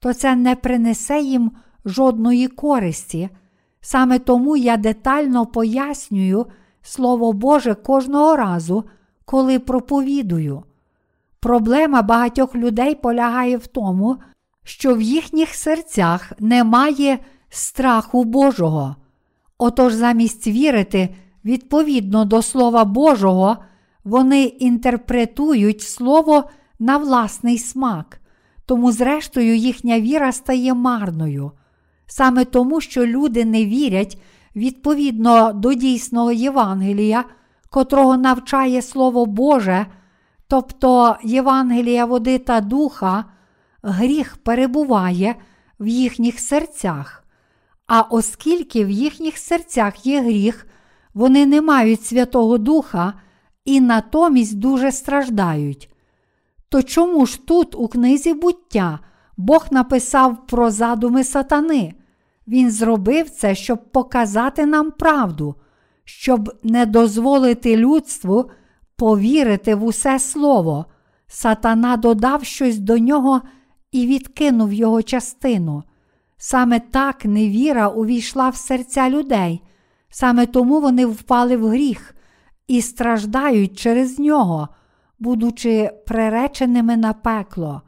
то 0.00 0.14
це 0.14 0.36
не 0.36 0.56
принесе 0.56 1.20
їм 1.20 1.52
жодної 1.84 2.48
користі. 2.48 3.28
Саме 3.86 4.18
тому 4.18 4.56
я 4.56 4.76
детально 4.76 5.46
пояснюю 5.46 6.46
Слово 6.82 7.32
Боже 7.32 7.74
кожного 7.74 8.36
разу, 8.36 8.84
коли 9.24 9.58
проповідую. 9.58 10.62
Проблема 11.40 12.02
багатьох 12.02 12.54
людей 12.54 12.94
полягає 12.94 13.56
в 13.56 13.66
тому, 13.66 14.16
що 14.64 14.94
в 14.94 15.00
їхніх 15.02 15.54
серцях 15.54 16.32
немає 16.40 17.18
страху 17.48 18.24
Божого. 18.24 18.96
Отож, 19.58 19.94
замість 19.94 20.46
вірити 20.46 21.14
відповідно 21.44 22.24
до 22.24 22.42
Слова 22.42 22.84
Божого, 22.84 23.56
вони 24.04 24.42
інтерпретують 24.42 25.82
Слово 25.82 26.50
на 26.78 26.98
власний 26.98 27.58
смак, 27.58 28.20
тому, 28.64 28.92
зрештою, 28.92 29.56
їхня 29.56 30.00
віра 30.00 30.32
стає 30.32 30.74
марною. 30.74 31.52
Саме 32.06 32.44
тому, 32.44 32.80
що 32.80 33.06
люди 33.06 33.44
не 33.44 33.64
вірять 33.64 34.18
відповідно 34.56 35.52
до 35.52 35.74
дійсного 35.74 36.32
Євангелія, 36.32 37.24
котрого 37.70 38.16
навчає 38.16 38.82
Слово 38.82 39.26
Боже, 39.26 39.86
тобто 40.48 41.16
Євангелія 41.22 42.04
води 42.04 42.38
та 42.38 42.60
духа, 42.60 43.24
гріх 43.82 44.36
перебуває 44.36 45.36
в 45.80 45.86
їхніх 45.86 46.40
серцях. 46.40 47.24
А 47.86 48.00
оскільки 48.00 48.84
в 48.84 48.90
їхніх 48.90 49.38
серцях 49.38 50.06
є 50.06 50.22
гріх, 50.22 50.66
вони 51.14 51.46
не 51.46 51.62
мають 51.62 52.04
Святого 52.04 52.58
Духа 52.58 53.12
і 53.64 53.80
натомість 53.80 54.58
дуже 54.58 54.92
страждають. 54.92 55.90
То 56.68 56.82
чому 56.82 57.26
ж 57.26 57.46
тут, 57.46 57.74
у 57.74 57.88
книзі 57.88 58.34
буття, 58.34 58.98
Бог 59.36 59.66
написав 59.70 60.46
про 60.46 60.70
задуми 60.70 61.24
сатани? 61.24 61.94
Він 62.48 62.70
зробив 62.70 63.30
це, 63.30 63.54
щоб 63.54 63.92
показати 63.92 64.66
нам 64.66 64.90
правду, 64.90 65.54
щоб 66.04 66.52
не 66.62 66.86
дозволити 66.86 67.76
людству 67.76 68.50
повірити 68.96 69.74
в 69.74 69.84
усе 69.84 70.18
слово. 70.18 70.86
Сатана 71.26 71.96
додав 71.96 72.44
щось 72.44 72.78
до 72.78 72.98
нього 72.98 73.42
і 73.92 74.06
відкинув 74.06 74.72
його 74.72 75.02
частину. 75.02 75.82
Саме 76.36 76.80
так 76.80 77.24
невіра 77.24 77.88
увійшла 77.88 78.48
в 78.48 78.56
серця 78.56 79.10
людей, 79.10 79.62
саме 80.08 80.46
тому 80.46 80.80
вони 80.80 81.06
впали 81.06 81.56
в 81.56 81.68
гріх 81.68 82.14
і 82.68 82.82
страждають 82.82 83.78
через 83.78 84.18
нього, 84.18 84.68
будучи 85.18 85.90
приреченими 86.06 86.96
на 86.96 87.12
пекло. 87.12 87.82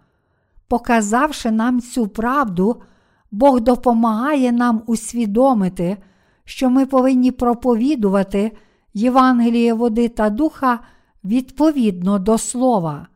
Показавши 0.68 1.50
нам 1.50 1.80
цю 1.80 2.08
правду, 2.08 2.82
Бог 3.30 3.60
допомагає 3.60 4.52
нам 4.52 4.82
усвідомити, 4.86 5.96
що 6.44 6.70
ми 6.70 6.86
повинні 6.86 7.30
проповідувати 7.30 8.52
Євангеліє 8.94 9.74
води 9.74 10.08
та 10.08 10.30
духа 10.30 10.80
відповідно 11.24 12.18
до 12.18 12.38
слова. 12.38 13.06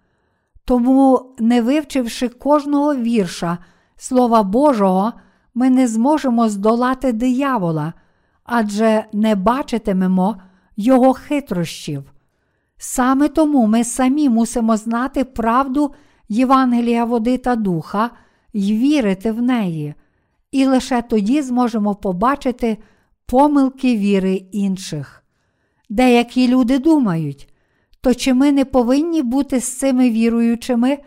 Тому, 0.65 1.35
не 1.39 1.63
вивчивши 1.63 2.29
кожного 2.29 2.95
вірша 2.95 3.59
Слова 3.97 4.43
Божого, 4.43 5.13
ми 5.55 5.71
не 5.71 5.89
зможемо 5.89 6.49
здолати 6.49 7.13
диявола, 7.13 7.93
адже 8.45 9.05
не 9.13 9.35
бачитимемо 9.35 10.37
його 10.77 11.13
хитрощів. 11.13 12.13
Саме 12.77 13.29
тому 13.29 13.67
ми 13.67 13.85
самі 13.85 14.29
мусимо 14.29 14.77
знати 14.77 15.25
правду 15.25 15.95
Євангелія 16.29 17.05
води 17.05 17.39
та 17.39 17.57
духа 17.57 18.11
і 18.53 18.61
вірити 18.61 19.33
в 19.33 19.43
неї, 19.43 19.95
і 20.53 20.67
лише 20.67 21.03
тоді 21.03 21.43
зможемо 21.43 21.95
побачити 21.95 22.79
помилки 23.27 23.97
віри 23.97 24.35
інших. 24.53 25.25
Деякі 25.89 26.49
люди 26.49 26.79
думають, 26.79 27.49
то 28.01 28.15
чи 28.15 28.35
ми 28.35 28.53
не 28.53 28.65
повинні 28.65 29.23
бути 29.23 29.61
з 29.61 29.79
цими 29.79 30.11
віруючими, 30.11 30.99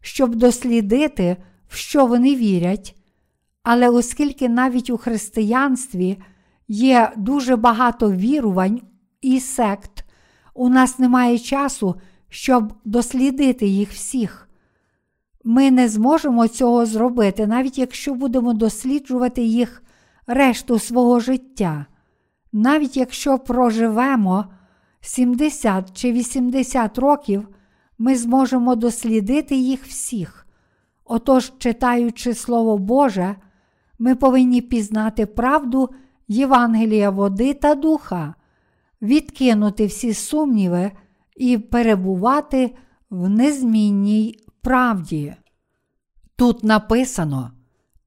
щоб 0.00 0.34
дослідити, 0.34 1.36
в 1.68 1.76
що 1.76 2.06
вони 2.06 2.36
вірять? 2.36 2.96
Але 3.62 3.88
оскільки 3.88 4.48
навіть 4.48 4.90
у 4.90 4.96
християнстві 4.96 6.18
є 6.68 7.12
дуже 7.16 7.56
багато 7.56 8.12
вірувань 8.12 8.80
і 9.20 9.40
сект, 9.40 10.04
у 10.54 10.68
нас 10.68 10.98
немає 10.98 11.38
часу, 11.38 11.94
щоб 12.28 12.72
дослідити 12.84 13.66
їх 13.66 13.92
всіх. 13.92 14.48
Ми 15.44 15.70
не 15.70 15.88
зможемо 15.88 16.48
цього 16.48 16.86
зробити, 16.86 17.46
навіть 17.46 17.78
якщо 17.78 18.14
будемо 18.14 18.52
досліджувати 18.52 19.42
їх 19.42 19.82
решту 20.26 20.78
свого 20.78 21.20
життя. 21.20 21.86
Навіть 22.52 22.96
якщо 22.96 23.38
проживемо 23.38 24.44
70 25.00 25.96
чи 25.96 26.12
80 26.12 26.98
років, 26.98 27.48
ми 27.98 28.16
зможемо 28.16 28.74
дослідити 28.74 29.56
їх 29.56 29.86
всіх. 29.86 30.46
Отож, 31.04 31.52
читаючи 31.58 32.34
Слово 32.34 32.78
Боже, 32.78 33.36
ми 33.98 34.14
повинні 34.14 34.60
пізнати 34.60 35.26
правду 35.26 35.90
Євангелія 36.28 37.10
води 37.10 37.54
та 37.54 37.74
духа, 37.74 38.34
відкинути 39.02 39.86
всі 39.86 40.14
сумніви 40.14 40.92
і 41.36 41.58
перебувати 41.58 42.74
в 43.10 43.28
незмінній 43.28 44.38
правді. 44.62 45.34
Тут 46.36 46.64
написано 46.64 47.50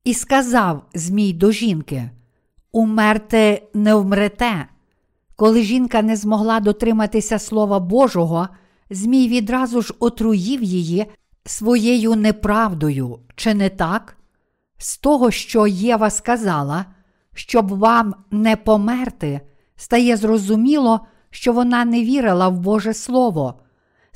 і 0.04 0.14
сказав 0.14 0.86
Змій 0.94 1.34
до 1.34 1.52
жінки: 1.52 2.10
Умерти 2.72 3.64
не 3.74 3.96
вмрете. 3.96 4.68
Коли 5.36 5.62
жінка 5.64 6.02
не 6.02 6.16
змогла 6.16 6.60
дотриматися 6.60 7.40
Слова 7.40 7.80
Божого, 7.80 8.48
Змій 8.90 9.28
відразу 9.28 9.82
ж 9.82 9.94
отруїв 10.00 10.64
її 10.64 11.06
своєю 11.46 12.16
неправдою, 12.16 13.20
чи 13.36 13.54
не 13.54 13.70
так? 13.70 14.18
З 14.78 14.98
того, 14.98 15.32
що 15.32 15.68
Єва 15.68 16.10
сказала, 16.10 16.86
щоб 17.34 17.68
вам 17.68 18.16
не 18.32 18.56
померти, 18.56 19.42
стає 19.76 20.18
зрозуміло, 20.18 21.08
що 21.30 21.54
вона 21.54 21.86
не 21.86 22.04
вірила 22.04 22.48
в 22.50 22.60
Боже 22.60 22.94
Слово. 22.94 23.60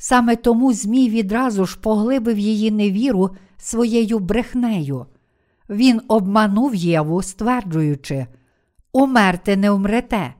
Саме 0.02 0.36
тому 0.36 0.72
Змій 0.72 1.10
відразу 1.10 1.66
ж 1.66 1.78
поглибив 1.80 2.38
її 2.38 2.70
невіру 2.70 3.30
своєю 3.56 4.18
брехнею. 4.18 5.06
Він 5.70 6.00
обманув 6.08 6.74
Єву, 6.74 7.22
стверджуючи, 7.22 8.26
умерти 8.92 9.56
не 9.56 9.70
вмрете. 9.70 10.34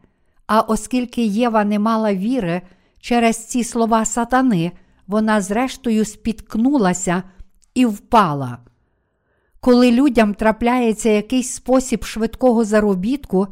А 0.46 0.61
оскільки 0.61 1.25
Єва 1.25 1.64
не 1.64 1.79
мала 1.79 2.14
віри 2.14 2.62
через 3.01 3.46
ці 3.46 3.64
слова 3.64 4.05
сатани, 4.05 4.73
вона 5.07 5.40
зрештою 5.40 6.05
спіткнулася 6.05 7.23
і 7.75 7.87
впала. 7.87 8.59
Коли 9.61 9.92
людям 9.92 10.35
трапляється 10.35 11.09
якийсь 11.09 11.53
спосіб 11.53 12.05
швидкого 12.05 12.64
заробітку, 12.64 13.46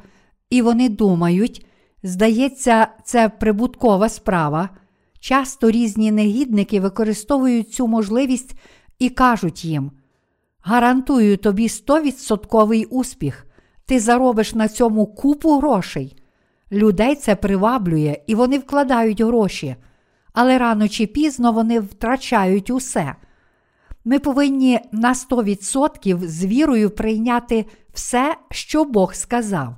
і 0.51 0.63
вони 0.63 0.89
думають, 0.89 1.67
здається, 2.03 2.89
це 3.05 3.29
прибуткова 3.29 4.09
справа, 4.09 4.69
часто 5.21 5.71
різні 5.71 6.13
негідники 6.13 6.81
використовують 6.81 7.73
цю 7.73 7.87
можливість 7.87 8.55
і 8.99 9.11
кажуть 9.11 9.65
їм: 9.65 9.91
гарантую 10.61 11.37
тобі 11.37 11.67
100% 11.67 12.87
успіх, 12.87 13.47
ти 13.87 14.01
заробиш 14.01 14.55
на 14.55 14.69
цьому 14.69 15.07
купу 15.07 15.59
грошей. 15.59 16.17
Людей 16.73 17.17
це 17.17 17.37
приваблює 17.37 18.17
і 18.27 18.35
вони 18.35 18.59
вкладають 18.59 19.21
гроші, 19.21 19.77
але 20.33 20.59
рано 20.59 20.89
чи 20.89 21.07
пізно 21.07 21.53
вони 21.53 21.81
втрачають 21.81 22.71
усе. 22.71 23.15
Ми 24.05 24.19
повинні 24.19 24.81
на 24.93 25.13
100% 25.13 26.29
з 26.29 26.45
вірою 26.45 26.91
прийняти 26.91 27.67
все, 27.93 28.37
що 28.51 28.85
Бог 28.85 29.15
сказав. 29.15 29.75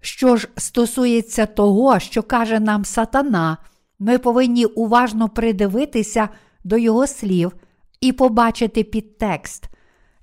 Що 0.00 0.36
ж 0.36 0.48
стосується 0.56 1.46
того, 1.46 1.98
що 1.98 2.22
каже 2.22 2.60
нам 2.60 2.84
сатана, 2.84 3.56
ми 3.98 4.18
повинні 4.18 4.64
уважно 4.64 5.28
придивитися 5.28 6.28
до 6.64 6.78
його 6.78 7.06
слів 7.06 7.52
і 8.00 8.12
побачити 8.12 8.84
підтекст. 8.84 9.64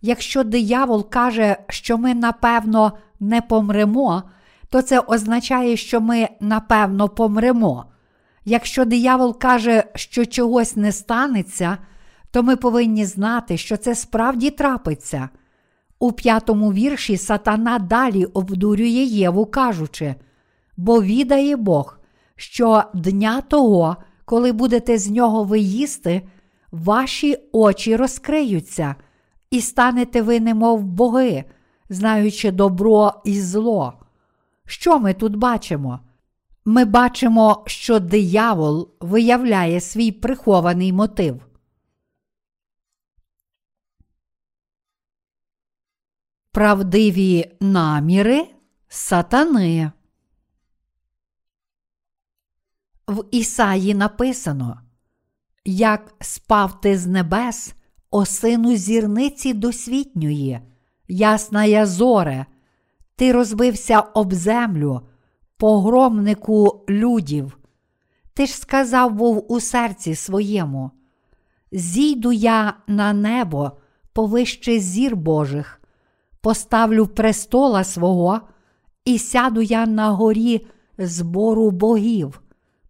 Якщо 0.01 0.43
диявол 0.43 1.09
каже, 1.09 1.57
що 1.69 1.97
ми 1.97 2.13
напевно 2.13 2.91
не 3.19 3.41
помремо, 3.41 4.23
то 4.69 4.81
це 4.81 4.99
означає, 4.99 5.77
що 5.77 6.01
ми 6.01 6.29
напевно 6.39 7.09
помремо. 7.09 7.86
Якщо 8.45 8.86
диявол 8.86 9.39
каже, 9.39 9.83
що 9.95 10.25
чогось 10.25 10.75
не 10.75 10.91
станеться, 10.91 11.77
то 12.31 12.43
ми 12.43 12.55
повинні 12.55 13.05
знати, 13.05 13.57
що 13.57 13.77
це 13.77 13.95
справді 13.95 14.49
трапиться. 14.49 15.29
У 15.99 16.12
п'ятому 16.12 16.73
вірші 16.73 17.17
Сатана 17.17 17.79
далі 17.79 18.25
обдурює 18.25 19.03
Єву, 19.03 19.45
кажучи, 19.45 20.15
бо 20.77 21.01
відає 21.03 21.55
Бог, 21.55 21.99
що 22.35 22.83
дня 22.93 23.41
того, 23.41 23.97
коли 24.25 24.51
будете 24.51 24.97
з 24.97 25.09
нього 25.09 25.43
виїсти, 25.43 26.21
ваші 26.71 27.37
очі 27.51 27.95
розкриються, 27.95 28.95
і 29.51 29.61
станете 29.61 30.21
ви, 30.21 30.39
немов 30.39 30.83
боги, 30.83 31.43
знаючи 31.89 32.51
добро 32.51 33.21
і 33.25 33.41
зло. 33.41 33.93
Що 34.65 34.99
ми 34.99 35.13
тут 35.13 35.35
бачимо? 35.35 35.99
Ми 36.65 36.85
бачимо, 36.85 37.63
що 37.67 37.99
диявол 37.99 38.89
виявляє 38.99 39.81
свій 39.81 40.11
прихований 40.11 40.93
мотив. 40.93 41.45
Правдиві 46.51 47.51
наміри 47.59 48.47
сатани. 48.87 49.91
В 53.07 53.23
Ісаї 53.31 53.93
написано 53.93 54.79
Як 55.65 56.13
спав 56.21 56.81
ти 56.81 56.97
з 56.97 57.07
небес, 57.07 57.73
о 58.11 58.25
сину 58.25 58.75
зірниці 58.75 59.53
досвітньої, 59.53 60.59
ясна 61.07 61.65
я 61.65 61.85
зоре, 61.85 62.45
ти 63.15 63.31
розбився 63.31 63.99
об 63.99 64.33
землю, 64.33 65.01
погромнику 65.57 66.85
людів. 66.89 67.57
Ти 68.33 68.45
ж 68.45 68.57
сказав 68.57 69.13
був 69.13 69.51
у 69.51 69.59
серці 69.59 70.15
своєму: 70.15 70.91
Зійду 71.71 72.31
я 72.31 72.73
на 72.87 73.13
небо 73.13 73.71
повище 74.13 74.79
зір 74.79 75.15
Божих, 75.15 75.81
поставлю 76.41 77.07
престола 77.07 77.83
свого, 77.83 78.41
і 79.05 79.19
сяду 79.19 79.61
я 79.61 79.85
на 79.85 80.09
горі 80.09 80.67
збору 80.97 81.71
богів, 81.71 82.41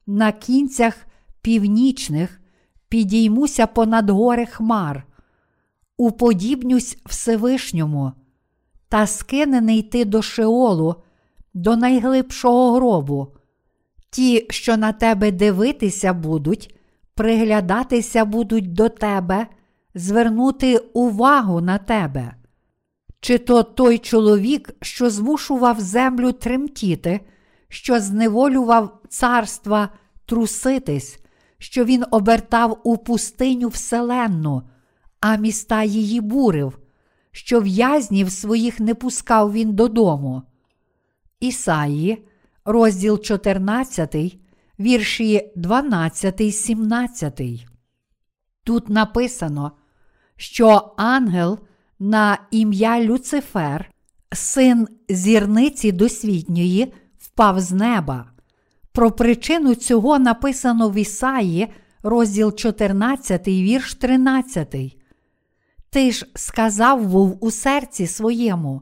на 0.08 0.32
кінцях 0.32 0.96
північних 1.42 2.42
підіймуся 2.90 3.68
понад 3.68 4.10
гори 4.10 4.46
хмар, 4.46 5.04
уподібнюсь 5.98 6.98
Всевишньому, 7.06 8.12
та 8.90 9.08
скинений 9.08 9.82
ти 9.82 10.06
до 10.06 10.22
Шеолу, 10.22 10.96
до 11.54 11.76
найглибшого 11.76 12.72
гробу. 12.72 13.28
Ті, 14.10 14.46
що 14.50 14.78
на 14.78 14.92
тебе 14.92 15.32
дивитися 15.32 16.14
будуть, 16.14 16.76
приглядатися 17.16 18.26
будуть 18.26 18.74
до 18.74 18.90
тебе, 18.90 19.48
звернути 19.96 20.78
увагу 20.78 21.62
на 21.62 21.78
тебе. 21.78 22.34
Чи 23.20 23.38
то 23.38 23.64
той 23.64 23.98
чоловік, 23.98 24.76
що 24.82 25.10
змушував 25.10 25.80
землю 25.80 26.32
тремтіти, 26.32 27.20
що 27.70 28.00
зневолював 28.00 29.03
царства 29.14 29.90
труситись, 30.26 31.20
що 31.58 31.86
він 31.86 32.06
обертав 32.12 32.82
у 32.84 32.98
пустиню 32.98 33.68
вселенну, 33.68 34.64
а 35.20 35.36
міста 35.36 35.84
її 35.84 36.22
бурив, 36.22 36.80
що 37.32 37.62
в'язнів 37.62 38.32
своїх 38.32 38.80
не 38.80 38.96
пускав 38.96 39.54
він 39.54 39.74
додому. 39.74 40.42
Ісаї, 41.40 42.26
розділ 42.66 43.22
14, 43.22 44.38
вірші 44.80 45.52
12, 45.56 46.56
17. 46.56 47.42
Тут 48.64 48.90
написано, 48.90 49.72
що 50.36 50.94
ангел 50.98 51.60
на 52.00 52.38
ім'я 52.52 53.02
Люцифер, 53.02 53.92
син 54.32 54.88
зірниці 55.10 55.92
досвітньої, 55.92 56.94
впав 57.18 57.60
з 57.60 57.72
неба. 57.72 58.33
Про 58.94 59.12
причину 59.12 59.76
цього 59.76 60.20
написано 60.20 60.90
в 60.90 60.96
Ісаї, 60.96 61.68
розділ 62.04 62.56
14, 62.56 63.48
вірш 63.48 63.96
13. 63.96 64.76
Ти 65.90 66.12
ж 66.12 66.26
сказав 66.36 67.08
був 67.08 67.38
у 67.42 67.52
серці 67.52 68.08
своєму: 68.08 68.82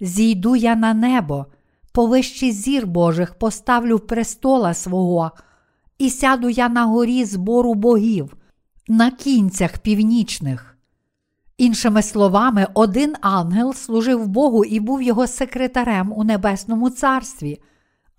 Зійду 0.00 0.56
я 0.56 0.76
на 0.76 0.94
небо, 0.94 1.46
повище 1.92 2.50
зір 2.50 2.86
Божих 2.86 3.34
поставлю 3.34 3.98
престола 3.98 4.74
свого, 4.74 5.30
і 5.98 6.10
сяду 6.10 6.48
я 6.48 6.68
на 6.68 6.84
горі 6.84 7.24
збору 7.24 7.74
богів, 7.74 8.36
на 8.88 9.10
кінцях 9.10 9.78
північних. 9.78 10.76
Іншими 11.58 12.02
словами, 12.02 12.66
один 12.74 13.14
ангел 13.20 13.74
служив 13.74 14.28
Богу 14.28 14.64
і 14.64 14.80
був 14.80 15.02
його 15.02 15.26
секретарем 15.26 16.12
у 16.16 16.24
Небесному 16.24 16.90
Царстві, 16.90 17.60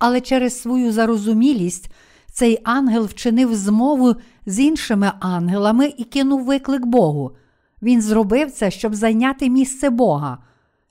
але 0.02 0.20
через 0.20 0.60
свою 0.60 0.92
зарозумілість 0.92 1.90
цей 2.32 2.58
ангел 2.64 3.04
вчинив 3.04 3.54
змову 3.54 4.14
з 4.46 4.60
іншими 4.60 5.12
ангелами 5.20 5.92
і 5.98 6.04
кинув 6.04 6.44
виклик 6.44 6.86
Богу. 6.86 7.32
Він 7.82 8.02
зробив 8.02 8.50
це, 8.50 8.70
щоб 8.70 8.94
зайняти 8.94 9.50
місце 9.50 9.90
Бога. 9.90 10.38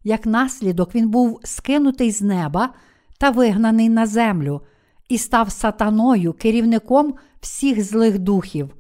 Як 0.04 0.26
наслідок, 0.26 0.96
він 0.96 1.10
був 1.10 1.40
скинутий 1.44 2.12
з 2.12 2.22
неба 2.22 2.70
та 3.18 3.30
вигнаний 3.30 3.90
на 3.90 4.06
землю 4.06 4.62
і 5.10 5.18
став 5.18 5.52
сатаною, 5.52 6.34
керівником 6.34 7.14
всіх 7.42 7.84
злих 7.84 8.20
духів. 8.20 8.76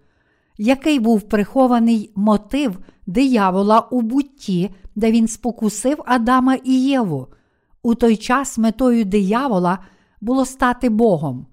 Який 0.57 0.99
був 0.99 1.21
прихований 1.21 2.11
мотив 2.15 2.79
диявола 3.07 3.79
у 3.79 4.01
бутті, 4.01 4.69
де 4.95 5.11
він 5.11 5.27
спокусив 5.27 5.97
Адама 6.05 6.55
і 6.63 6.73
Єву? 6.73 7.27
У 7.83 7.95
той 7.95 8.17
час 8.17 8.57
метою 8.57 9.05
диявола 9.05 9.79
було 10.21 10.45
стати 10.45 10.89
Богом. 10.89 11.45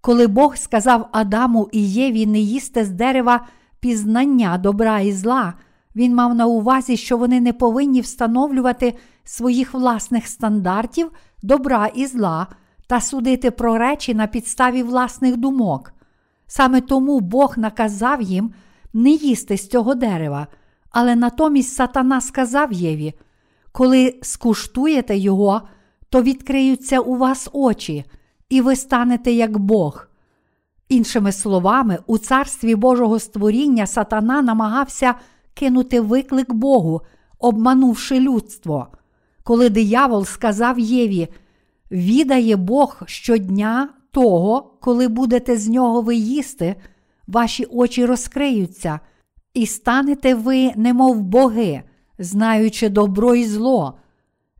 Коли 0.00 0.26
Бог 0.26 0.56
сказав 0.56 1.08
Адаму 1.12 1.68
і 1.72 1.92
Єві 1.92 2.26
не 2.26 2.38
їсти 2.38 2.84
з 2.84 2.90
дерева 2.90 3.46
пізнання 3.80 4.58
добра 4.58 5.00
і 5.00 5.12
зла, 5.12 5.54
він 5.96 6.14
мав 6.14 6.34
на 6.34 6.46
увазі, 6.46 6.96
що 6.96 7.16
вони 7.16 7.40
не 7.40 7.52
повинні 7.52 8.00
встановлювати 8.00 8.94
своїх 9.24 9.74
власних 9.74 10.26
стандартів 10.26 11.10
добра 11.42 11.86
і 11.86 12.06
зла 12.06 12.46
та 12.86 13.00
судити 13.00 13.50
про 13.50 13.78
речі 13.78 14.14
на 14.14 14.26
підставі 14.26 14.82
власних 14.82 15.36
думок. 15.36 15.92
Саме 16.46 16.80
тому 16.80 17.20
Бог 17.20 17.58
наказав 17.58 18.22
їм 18.22 18.54
не 18.92 19.10
їсти 19.10 19.56
з 19.56 19.68
цього 19.68 19.94
дерева, 19.94 20.46
але 20.90 21.16
натомість 21.16 21.74
сатана 21.74 22.20
сказав 22.20 22.72
Єві: 22.72 23.14
коли 23.72 24.18
скуштуєте 24.22 25.16
його, 25.16 25.62
то 26.16 26.22
відкриються 26.22 27.00
у 27.00 27.16
вас 27.16 27.48
очі, 27.52 28.04
і 28.48 28.60
ви 28.60 28.76
станете 28.76 29.32
як 29.32 29.58
Бог. 29.58 30.08
Іншими 30.88 31.32
словами, 31.32 31.98
у 32.06 32.18
царстві 32.18 32.74
Божого 32.74 33.18
створіння 33.18 33.86
сатана 33.86 34.42
намагався 34.42 35.14
кинути 35.54 36.00
виклик 36.00 36.52
Богу, 36.52 37.00
обманувши 37.38 38.20
людство. 38.20 38.88
Коли 39.42 39.68
диявол 39.68 40.24
сказав 40.24 40.78
Єві, 40.78 41.28
відає 41.90 42.56
Бог 42.56 43.02
щодня 43.06 43.88
того, 44.10 44.76
коли 44.80 45.08
будете 45.08 45.56
з 45.56 45.68
нього 45.68 46.02
ви 46.02 46.16
їсти, 46.16 46.76
ваші 47.26 47.64
очі 47.64 48.06
розкриються, 48.06 49.00
і 49.54 49.66
станете 49.66 50.34
ви, 50.34 50.72
немов 50.76 51.20
боги, 51.20 51.82
знаючи 52.18 52.88
добро 52.88 53.34
і 53.34 53.44
зло. 53.44 53.98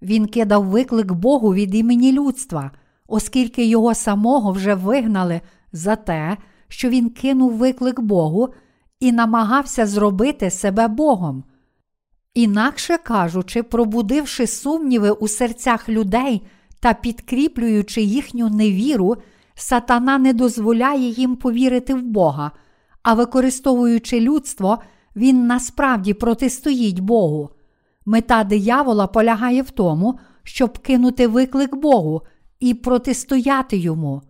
Він 0.02 0.26
кидав 0.26 0.64
виклик 0.64 1.12
Богу 1.12 1.54
від 1.54 1.74
імені 1.74 2.12
людства, 2.12 2.70
оскільки 3.06 3.64
його 3.64 3.94
самого 3.94 4.52
вже 4.52 4.74
вигнали 4.74 5.40
за 5.72 5.96
те, 5.96 6.37
що 6.68 6.88
він 6.88 7.11
кинув 7.11 7.52
виклик 7.52 8.00
Богу 8.00 8.48
і 9.00 9.12
намагався 9.12 9.87
зробити 9.87 10.50
себе 10.50 10.88
Богом. 10.88 11.44
Інакше 12.35 12.98
кажучи, 12.98 13.62
пробудивши 13.62 14.46
сумніви 14.46 15.11
у 15.11 15.28
серцях 15.28 15.88
людей 15.88 16.42
та 16.80 16.94
підкріплюючи 16.94 18.02
їхню 18.02 18.48
невіру, 18.48 19.16
сатана 19.54 20.18
не 20.18 20.32
дозволяє 20.32 21.09
їм 21.09 21.37
повірити 21.37 21.94
в 21.94 22.02
Бога, 22.02 22.50
а 23.02 23.14
використовуючи 23.14 24.20
людство, 24.20 24.78
він 25.16 25.46
насправді 25.46 26.14
протистоїть 26.14 27.00
Богу. 27.00 27.50
Мета 28.07 28.45
диявола 28.45 29.07
полягає 29.07 29.62
в 29.62 29.71
тому, 29.71 30.19
щоб 30.42 30.79
кинути 30.79 31.27
виклик 31.27 31.77
Богу 31.77 32.23
і 32.61 32.75
протистояти 32.75 33.77
йому. 33.77 34.23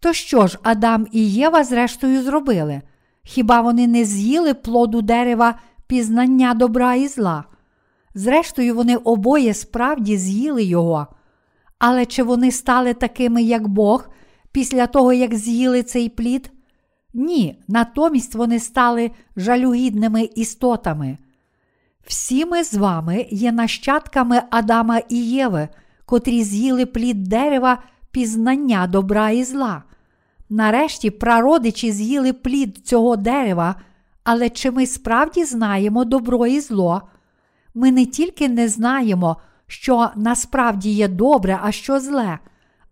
То 0.00 0.12
що 0.12 0.46
ж 0.46 0.58
Адам 0.62 1.06
і 1.12 1.32
Єва 1.32 1.64
зрештою 1.64 2.22
зробили? 2.22 2.82
Хіба 3.22 3.60
вони 3.60 3.86
не 3.86 4.04
з'їли 4.04 4.54
плоду 4.54 5.02
дерева 5.02 5.54
пізнання 5.86 6.54
добра 6.54 6.94
і 6.94 7.08
зла? 7.08 7.44
Зрештою, 8.14 8.74
вони 8.74 8.96
обоє 8.96 9.54
справді 9.54 10.16
з'їли 10.16 10.64
його. 10.64 11.06
Але 11.78 12.06
чи 12.06 12.22
вони 12.22 12.50
стали 12.50 12.94
такими, 12.94 13.42
як 13.42 13.68
Бог, 13.68 14.08
після 14.52 14.86
того, 14.86 15.12
як 15.12 15.34
з'їли 15.34 15.82
цей 15.82 16.08
плід? 16.08 16.52
Ні, 17.14 17.62
натомість 17.68 18.34
вони 18.34 18.58
стали 18.58 19.10
жалюгідними 19.36 20.22
істотами. 20.22 21.18
Всі 22.06 22.46
ми 22.46 22.64
з 22.64 22.74
вами 22.74 23.26
є 23.30 23.52
нащадками 23.52 24.42
Адама 24.50 24.98
і 25.08 25.16
Єви, 25.16 25.68
котрі 26.06 26.44
з'їли 26.44 26.86
плід 26.86 27.24
дерева 27.24 27.78
пізнання 28.10 28.86
добра 28.86 29.30
і 29.30 29.44
зла. 29.44 29.82
Нарешті 30.50 31.10
прародичі 31.10 31.92
з'їли 31.92 32.32
плід 32.32 32.86
цього 32.86 33.16
дерева, 33.16 33.74
але 34.24 34.50
чи 34.50 34.70
ми 34.70 34.86
справді 34.86 35.44
знаємо 35.44 36.04
добро 36.04 36.46
і 36.46 36.60
зло? 36.60 37.02
Ми 37.74 37.92
не 37.92 38.06
тільки 38.06 38.48
не 38.48 38.68
знаємо, 38.68 39.36
що 39.66 40.10
насправді 40.16 40.90
є 40.90 41.08
добре, 41.08 41.58
а 41.62 41.72
що 41.72 42.00
зле, 42.00 42.38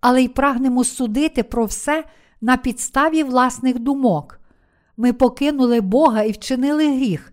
але 0.01 0.23
й 0.23 0.29
прагнемо 0.29 0.85
судити 0.85 1.43
про 1.43 1.65
все 1.65 2.05
на 2.41 2.57
підставі 2.57 3.23
власних 3.23 3.79
думок. 3.79 4.41
Ми 4.97 5.13
покинули 5.13 5.81
Бога 5.81 6.23
і 6.23 6.33
вчинили 6.33 6.97
гріх, 6.97 7.33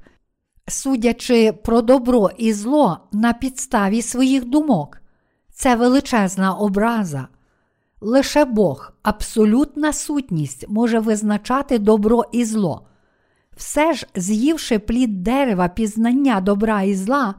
судячи 0.67 1.51
про 1.51 1.81
добро 1.81 2.29
і 2.37 2.53
зло 2.53 2.99
на 3.11 3.33
підставі 3.33 4.01
своїх 4.01 4.45
думок. 4.45 4.97
Це 5.53 5.75
величезна 5.75 6.53
образа. 6.53 7.27
Лише 8.01 8.45
Бог, 8.45 8.93
абсолютна 9.03 9.93
сутність, 9.93 10.65
може 10.69 10.99
визначати 10.99 11.79
добро 11.79 12.23
і 12.31 12.45
зло. 12.45 12.87
Все 13.57 13.93
ж, 13.93 14.07
з'ївши 14.15 14.79
плід 14.79 15.23
дерева 15.23 15.67
пізнання 15.67 16.41
добра 16.41 16.81
і 16.81 16.95
зла, 16.95 17.35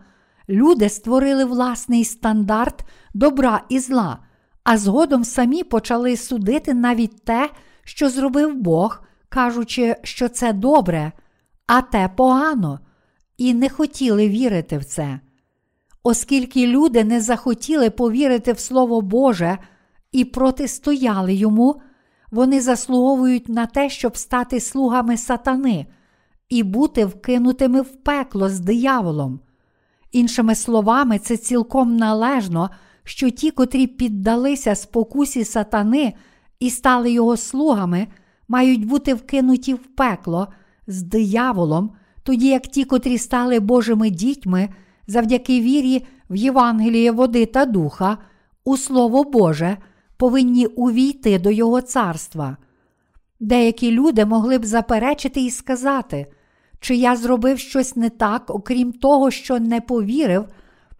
люди 0.49 0.89
створили 0.89 1.45
власний 1.45 2.05
стандарт 2.05 2.85
добра 3.15 3.62
і 3.69 3.79
зла, 3.79 4.19
а 4.65 4.79
згодом 4.79 5.25
самі 5.25 5.65
почали 5.65 6.17
судити 6.17 6.75
навіть 6.75 7.25
те, 7.25 7.51
що 7.85 8.09
зробив 8.09 8.55
Бог, 8.55 9.03
кажучи, 9.29 9.97
що 10.03 10.29
це 10.29 10.53
добре, 10.53 11.12
а 11.67 11.83
те 11.83 12.11
погано, 12.17 12.81
і 13.38 13.55
не 13.55 13.68
хотіли 13.68 14.29
вірити 14.29 14.79
в 14.79 14.85
це. 14.85 15.20
Оскільки 16.03 16.66
люди 16.66 17.05
не 17.05 17.20
захотіли 17.20 17.90
повірити 17.90 18.53
в 18.53 18.59
Слово 18.59 19.01
Боже 19.01 19.59
і 20.12 20.25
протистояли 20.25 21.35
йому, 21.35 21.81
вони 22.31 22.61
заслуговують 22.61 23.49
на 23.49 23.66
те, 23.66 23.90
щоб 23.90 24.16
стати 24.16 24.61
слугами 24.61 25.16
сатани 25.16 25.87
і 26.49 26.62
бути 26.62 27.05
вкинутими 27.05 27.81
в 27.81 28.03
пекло 28.03 28.49
з 28.49 28.61
дияволом. 28.61 29.40
Іншими 30.12 30.55
словами, 30.55 31.18
це 31.18 31.37
цілком 31.37 31.96
належно, 31.96 32.70
що 33.05 33.31
ті, 33.31 33.51
котрі 33.51 33.87
піддалися 33.87 34.75
спокусі 34.75 35.44
сатани 35.44 36.12
і 36.61 36.70
стали 36.70 37.12
його 37.12 37.37
слугами, 37.37 38.07
мають 38.49 38.87
бути 38.87 39.14
вкинуті 39.14 39.75
в 39.75 39.79
пекло 39.96 40.49
з 40.87 41.03
дияволом, 41.03 41.90
тоді 42.27 42.49
як 42.49 42.62
ті, 42.62 42.85
котрі 42.85 43.19
стали 43.19 43.61
Божими 43.61 44.11
дітьми 44.11 44.69
завдяки 45.07 45.61
вірі 45.61 46.07
в 46.31 46.37
Євангеліє 46.37 47.11
води 47.11 47.47
та 47.47 47.65
духа, 47.65 48.19
у 48.65 48.77
Слово 48.77 49.25
Боже, 49.25 49.77
повинні 50.17 50.67
увійти 50.67 51.39
до 51.39 51.51
Його 51.51 51.81
царства. 51.81 52.57
Деякі 53.41 53.91
люди 53.91 54.25
могли 54.25 54.59
б 54.59 54.65
заперечити 54.65 55.41
і 55.41 55.51
сказати, 55.51 56.27
чи 56.81 56.97
я 56.97 57.17
зробив 57.17 57.59
щось 57.59 57.97
не 57.97 58.11
так, 58.11 58.51
окрім 58.51 58.93
того, 58.93 59.31
що 59.31 59.61
не 59.61 59.81
повірив, 59.81 60.45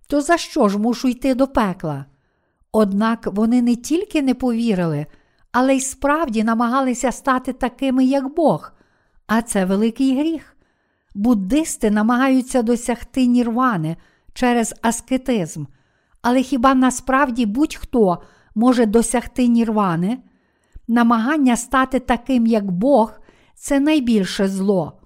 то 0.07 0.21
за 0.21 0.37
що 0.37 0.69
ж 0.69 0.79
мушу 0.79 1.09
йти 1.09 1.35
до 1.35 1.47
пекла? 1.47 2.05
Однак 2.73 3.27
вони 3.33 3.63
не 3.63 3.77
тільки 3.77 4.23
не 4.23 4.35
повірили, 4.35 5.07
але 5.53 5.77
й 5.77 5.81
справді 5.81 6.45
намагалися 6.45 7.13
стати 7.13 7.53
такими, 7.53 8.05
як 8.05 8.35
Бог, 8.35 8.73
а 9.27 9.43
це 9.43 9.65
великий 9.65 10.19
гріх. 10.19 10.56
Буддисти 11.17 11.91
намагаються 11.91 12.63
досягти 12.63 13.27
нірвани 13.27 13.97
через 14.33 14.75
аскетизм, 14.83 15.65
але 16.23 16.43
хіба 16.43 16.75
насправді 16.75 17.47
будь-хто 17.47 18.19
може 18.55 18.87
досягти 18.87 19.47
нірвани? 19.47 20.19
Намагання 20.89 21.57
стати 21.57 21.99
таким, 21.99 22.47
як 22.47 22.71
Бог, 22.71 23.13
це 23.55 23.81
найбільше 23.81 24.49
зло. 24.49 25.01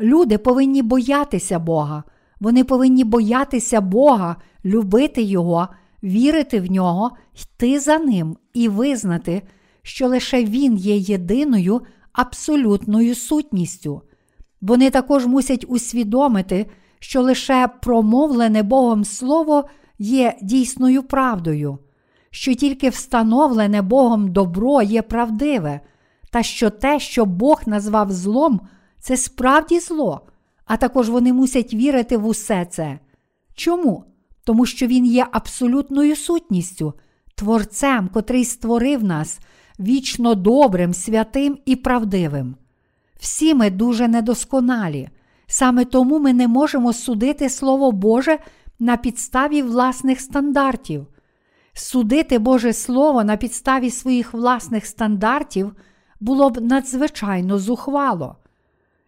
Люди 0.00 0.38
повинні 0.38 0.82
боятися 0.82 1.58
Бога, 1.58 2.04
вони 2.40 2.64
повинні 2.64 3.04
боятися 3.04 3.80
Бога, 3.80 4.36
любити 4.64 5.22
Його, 5.22 5.68
вірити 6.02 6.60
в 6.60 6.70
нього, 6.70 7.10
йти 7.42 7.80
за 7.80 7.98
Ним 7.98 8.36
і 8.54 8.68
визнати, 8.68 9.42
що 9.82 10.08
лише 10.08 10.44
Він 10.44 10.76
є 10.76 10.96
єдиною 10.96 11.80
абсолютною 12.12 13.14
сутністю. 13.14 14.02
Вони 14.60 14.90
також 14.90 15.26
мусять 15.26 15.64
усвідомити, 15.68 16.66
що 17.00 17.22
лише 17.22 17.68
промовлене 17.82 18.62
Богом 18.62 19.04
Слово 19.04 19.64
є 19.98 20.36
дійсною 20.42 21.02
правдою, 21.02 21.78
що 22.30 22.54
тільки 22.54 22.88
встановлене 22.88 23.82
Богом 23.82 24.32
добро 24.32 24.82
є 24.82 25.02
правдиве, 25.02 25.80
та 26.30 26.42
що 26.42 26.70
те, 26.70 27.00
що 27.00 27.24
Бог 27.24 27.62
назвав 27.66 28.12
злом, 28.12 28.60
це 29.00 29.16
справді 29.16 29.80
зло, 29.80 30.20
а 30.64 30.76
також 30.76 31.08
вони 31.08 31.32
мусять 31.32 31.74
вірити 31.74 32.16
в 32.16 32.26
усе 32.26 32.66
це. 32.70 32.98
Чому? 33.54 34.04
Тому 34.44 34.66
що 34.66 34.86
Він 34.86 35.06
є 35.06 35.26
абсолютною 35.32 36.16
сутністю, 36.16 36.94
Творцем, 37.34 38.08
котрий 38.12 38.44
створив 38.44 39.04
нас 39.04 39.38
вічно 39.80 40.34
добрим, 40.34 40.94
святим 40.94 41.58
і 41.64 41.76
правдивим. 41.76 42.56
Всі 43.18 43.54
ми 43.54 43.70
дуже 43.70 44.08
недосконалі, 44.08 45.08
саме 45.46 45.84
тому 45.84 46.18
ми 46.18 46.32
не 46.32 46.48
можемо 46.48 46.92
судити 46.92 47.48
Слово 47.48 47.92
Боже 47.92 48.38
на 48.78 48.96
підставі 48.96 49.62
власних 49.62 50.20
стандартів. 50.20 51.06
Судити 51.72 52.38
Боже 52.38 52.72
Слово 52.72 53.24
на 53.24 53.36
підставі 53.36 53.90
своїх 53.90 54.32
власних 54.32 54.86
стандартів 54.86 55.72
було 56.20 56.50
б 56.50 56.60
надзвичайно 56.60 57.58
зухвало. 57.58 58.36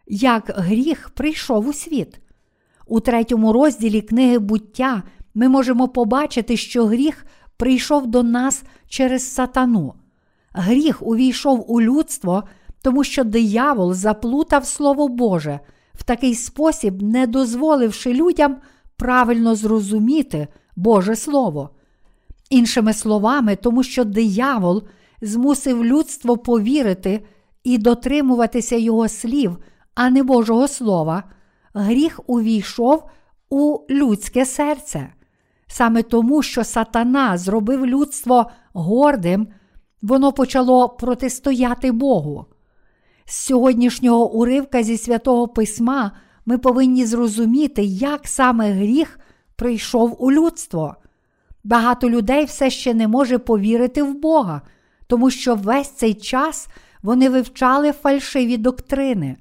Як 0.06 0.52
гріх 0.56 1.10
прийшов 1.10 1.68
у 1.68 1.72
світ. 1.72 2.20
У 2.86 3.00
третьому 3.00 3.52
розділі 3.52 4.00
книги 4.00 4.38
буття 4.38 5.02
ми 5.34 5.48
можемо 5.48 5.88
побачити, 5.88 6.56
що 6.56 6.86
гріх 6.86 7.26
прийшов 7.56 8.06
до 8.06 8.22
нас 8.22 8.62
через 8.88 9.34
сатану. 9.34 9.94
Гріх 10.52 11.02
увійшов 11.02 11.72
у 11.72 11.80
людство, 11.80 12.44
тому 12.82 13.04
що 13.04 13.24
диявол 13.24 13.94
заплутав 13.94 14.66
Слово 14.66 15.08
Боже, 15.08 15.60
в 15.94 16.02
такий 16.02 16.34
спосіб, 16.34 17.02
не 17.02 17.26
дозволивши 17.26 18.12
людям 18.12 18.56
правильно 18.96 19.54
зрозуміти 19.54 20.48
Боже 20.76 21.16
Слово. 21.16 21.70
Іншими 22.50 22.92
словами, 22.92 23.56
тому 23.56 23.82
що 23.82 24.04
диявол 24.04 24.82
змусив 25.22 25.84
людство 25.84 26.36
повірити 26.38 27.24
і 27.64 27.78
дотримуватися 27.78 28.76
його 28.76 29.08
слів, 29.08 29.58
а 29.94 30.10
не 30.10 30.22
Божого 30.22 30.68
Слова, 30.68 31.24
гріх 31.74 32.20
увійшов 32.26 33.04
у 33.50 33.78
людське 33.90 34.46
серце. 34.46 35.12
Саме 35.66 36.02
тому, 36.02 36.42
що 36.42 36.64
сатана 36.64 37.38
зробив 37.38 37.86
людство 37.86 38.50
гордим, 38.72 39.48
воно 40.02 40.32
почало 40.32 40.88
протистояти 40.88 41.92
Богу. 41.92 42.46
З 43.30 43.36
сьогоднішнього 43.36 44.32
уривка 44.32 44.82
зі 44.82 44.96
святого 44.96 45.48
Письма 45.48 46.12
ми 46.46 46.58
повинні 46.58 47.06
зрозуміти, 47.06 47.82
як 47.84 48.28
саме 48.28 48.72
гріх 48.72 49.18
прийшов 49.56 50.16
у 50.18 50.32
людство. 50.32 50.96
Багато 51.64 52.10
людей 52.10 52.44
все 52.44 52.70
ще 52.70 52.94
не 52.94 53.08
може 53.08 53.38
повірити 53.38 54.02
в 54.02 54.14
Бога, 54.14 54.62
тому 55.06 55.30
що 55.30 55.54
весь 55.54 55.90
цей 55.90 56.14
час 56.14 56.68
вони 57.02 57.28
вивчали 57.28 57.92
фальшиві 57.92 58.56
доктрини. 58.56 59.36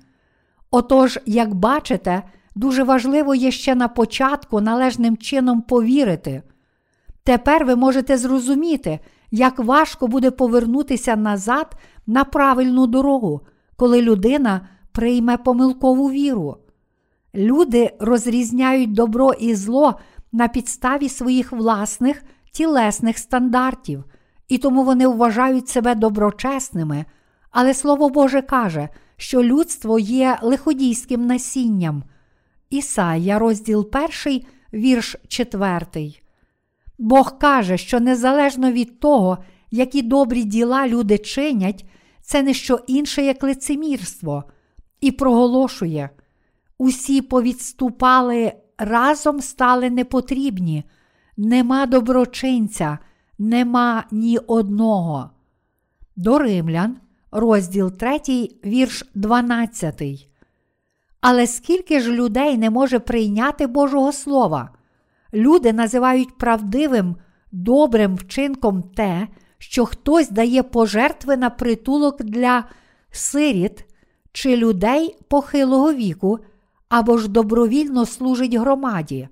Отож, 0.72 1.20
як 1.26 1.54
бачите, 1.54 2.24
дуже 2.56 2.84
важливо 2.84 3.36
є 3.36 3.52
ще 3.52 3.76
на 3.76 3.88
початку 3.88 4.62
належним 4.62 5.18
чином 5.18 5.62
повірити. 5.62 6.44
Тепер 7.24 7.66
ви 7.66 7.76
можете 7.76 8.18
зрозуміти, 8.18 9.00
як 9.32 9.60
важко 9.60 10.08
буде 10.08 10.32
повернутися 10.32 11.16
назад 11.16 11.76
на 12.08 12.24
правильну 12.24 12.88
дорогу, 12.88 13.42
коли 13.80 14.02
людина 14.02 14.68
прийме 14.92 15.38
помилкову 15.38 16.12
віру. 16.12 16.58
Люди 17.36 17.92
розрізняють 18.00 18.94
добро 18.94 19.34
і 19.34 19.56
зло 19.56 20.00
на 20.32 20.48
підставі 20.48 21.10
своїх 21.10 21.52
власних 21.52 22.24
тілесних 22.54 23.18
стандартів, 23.18 24.04
і 24.48 24.58
тому 24.58 24.84
вони 24.84 25.08
вважають 25.08 25.70
себе 25.70 25.96
доброчесними, 25.96 27.06
але 27.52 27.74
Слово 27.74 28.10
Боже 28.10 28.42
каже, 28.42 28.90
що 29.18 29.44
людство 29.44 30.00
є 30.00 30.38
лиходійським 30.42 31.26
насінням. 31.26 32.04
Ісая, 32.70 33.40
розділ 33.40 33.90
1, 34.26 34.42
вірш 34.74 35.16
4. 35.28 35.86
Бог 36.98 37.38
каже, 37.38 37.78
що 37.78 38.00
незалежно 38.00 38.72
від 38.72 39.00
того, 39.00 39.38
які 39.72 40.02
добрі 40.02 40.44
діла 40.44 40.88
люди 40.88 41.18
чинять, 41.18 41.86
це 42.30 42.44
не 42.44 42.54
що 42.54 42.80
інше, 42.88 43.22
як 43.22 43.44
лицемірство, 43.44 44.44
і 45.02 45.12
проголошує. 45.12 46.10
Усі 46.78 47.22
повідступали 47.22 48.54
разом 48.78 49.42
стали 49.42 49.90
непотрібні, 49.90 50.84
нема 51.38 51.86
доброчинця, 51.86 52.98
нема 53.40 54.04
ні 54.12 54.38
одного. 54.38 55.30
До 56.16 56.40
Римлян, 56.40 56.98
розділ 57.32 57.92
3, 57.92 58.20
вірш 58.66 59.04
12. 59.16 60.02
Але 61.22 61.48
скільки 61.48 62.00
ж 62.00 62.12
людей 62.12 62.58
не 62.58 62.70
може 62.70 63.00
прийняти 63.00 63.68
Божого 63.68 64.12
Слова? 64.12 64.70
Люди 65.34 65.74
називають 65.74 66.38
правдивим, 66.38 67.16
добрим 67.52 68.16
вчинком 68.16 68.84
те, 68.84 69.28
що 69.60 69.86
хтось 69.86 70.30
дає 70.30 70.64
пожертви 70.64 71.38
на 71.38 71.50
притулок 71.50 72.24
для 72.24 72.64
сиріт 73.12 73.86
чи 74.32 74.58
людей 74.58 75.18
похилого 75.28 75.94
віку, 75.94 76.40
або 76.90 77.18
ж 77.18 77.28
добровільно 77.28 78.06
служить 78.06 78.54
громаді. 78.54 79.30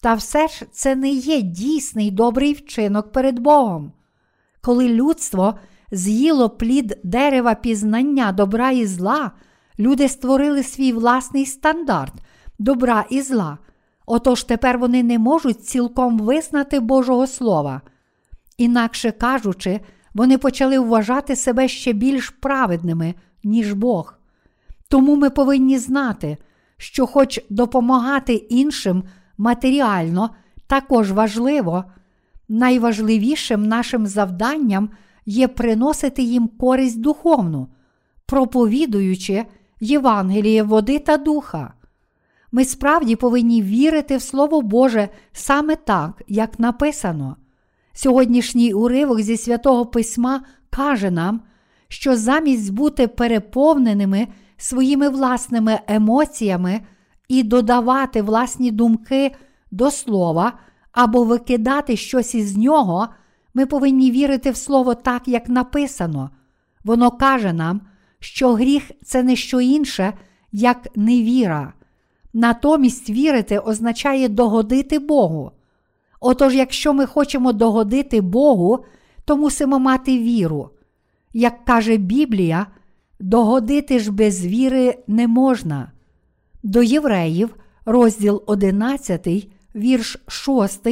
Та 0.00 0.14
все 0.14 0.48
ж 0.48 0.66
це 0.72 0.96
не 0.96 1.10
є 1.10 1.42
дійсний 1.42 2.10
добрий 2.10 2.52
вчинок 2.52 3.12
перед 3.12 3.38
Богом. 3.38 3.92
Коли 4.60 4.88
людство 4.88 5.54
з'їло 5.92 6.50
плід 6.50 6.98
дерева 7.02 7.54
пізнання 7.54 8.32
добра 8.32 8.70
і 8.70 8.86
зла, 8.86 9.30
люди 9.78 10.08
створили 10.08 10.62
свій 10.62 10.92
власний 10.92 11.46
стандарт 11.46 12.14
добра 12.58 13.04
і 13.10 13.22
зла. 13.22 13.58
Отож 14.06 14.44
тепер 14.44 14.78
вони 14.78 15.02
не 15.02 15.18
можуть 15.18 15.64
цілком 15.64 16.18
визнати 16.18 16.80
Божого 16.80 17.26
Слова. 17.26 17.80
Інакше 18.58 19.10
кажучи, 19.12 19.80
вони 20.14 20.38
почали 20.38 20.78
вважати 20.78 21.36
себе 21.36 21.68
ще 21.68 21.92
більш 21.92 22.30
праведними, 22.30 23.14
ніж 23.44 23.72
Бог. 23.72 24.14
Тому 24.88 25.16
ми 25.16 25.30
повинні 25.30 25.78
знати, 25.78 26.36
що, 26.76 27.06
хоч 27.06 27.40
допомагати 27.50 28.34
іншим 28.34 29.04
матеріально 29.38 30.30
також 30.66 31.12
важливо, 31.12 31.84
найважливішим 32.48 33.66
нашим 33.66 34.06
завданням 34.06 34.90
є 35.26 35.48
приносити 35.48 36.22
їм 36.22 36.48
користь 36.48 37.00
духовну, 37.00 37.68
проповідуючи 38.26 39.44
Євангеліє 39.80 40.62
води 40.62 40.98
та 40.98 41.16
духа. 41.16 41.74
Ми 42.52 42.64
справді 42.64 43.16
повинні 43.16 43.62
вірити 43.62 44.16
в 44.16 44.22
Слово 44.22 44.62
Боже 44.62 45.08
саме 45.32 45.76
так, 45.76 46.22
як 46.28 46.58
написано. 46.58 47.36
Сьогоднішній 47.92 48.72
уривок 48.72 49.20
зі 49.20 49.36
святого 49.36 49.86
Письма 49.86 50.42
каже 50.70 51.10
нам, 51.10 51.40
що 51.88 52.16
замість 52.16 52.72
бути 52.72 53.08
переповненими 53.08 54.28
своїми 54.56 55.08
власними 55.08 55.80
емоціями 55.86 56.80
і 57.28 57.42
додавати 57.42 58.22
власні 58.22 58.70
думки 58.70 59.32
до 59.70 59.90
слова 59.90 60.52
або 60.92 61.24
викидати 61.24 61.96
щось 61.96 62.34
із 62.34 62.56
нього, 62.56 63.08
ми 63.54 63.66
повинні 63.66 64.10
вірити 64.10 64.50
в 64.50 64.56
Слово 64.56 64.94
так, 64.94 65.28
як 65.28 65.48
написано. 65.48 66.30
Воно 66.84 67.10
каже 67.10 67.52
нам, 67.52 67.80
що 68.18 68.54
гріх 68.54 68.90
це 69.04 69.22
не 69.22 69.36
що 69.36 69.60
інше, 69.60 70.12
як 70.52 70.88
невіра. 70.96 71.72
Натомість 72.32 73.10
вірити 73.10 73.58
означає 73.58 74.28
догодити 74.28 74.98
Богу. 74.98 75.52
Отож, 76.24 76.54
якщо 76.54 76.94
ми 76.94 77.06
хочемо 77.06 77.52
догодити 77.52 78.20
Богу, 78.20 78.84
то 79.24 79.36
мусимо 79.36 79.78
мати 79.78 80.18
віру. 80.18 80.70
Як 81.32 81.64
каже 81.64 81.96
Біблія, 81.96 82.66
догодити 83.20 83.98
ж 83.98 84.12
без 84.12 84.46
віри 84.46 84.98
не 85.06 85.28
можна. 85.28 85.92
До 86.62 86.82
євреїв, 86.82 87.54
розділ 87.84 88.42
11, 88.46 89.28
вірш 89.74 90.16
6, 90.28 90.88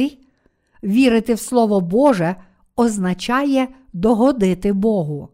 вірити 0.83 1.33
в 1.33 1.39
Слово 1.39 1.81
Боже 1.81 2.35
означає 2.75 3.67
догодити 3.93 4.73
Богу. 4.73 5.29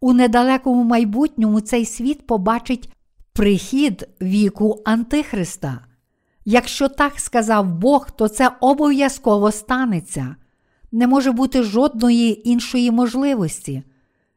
У 0.00 0.12
недалекому 0.12 0.84
майбутньому 0.84 1.60
цей 1.60 1.84
світ 1.84 2.26
побачить 2.26 2.92
прихід 3.32 4.08
віку 4.22 4.82
Антихриста. 4.84 5.80
Якщо 6.44 6.88
так 6.88 7.20
сказав 7.20 7.66
Бог, 7.66 8.10
то 8.10 8.28
це 8.28 8.50
обов'язково 8.60 9.52
станеться. 9.52 10.36
Не 10.92 11.06
може 11.06 11.32
бути 11.32 11.62
жодної 11.62 12.50
іншої 12.50 12.90
можливості. 12.90 13.82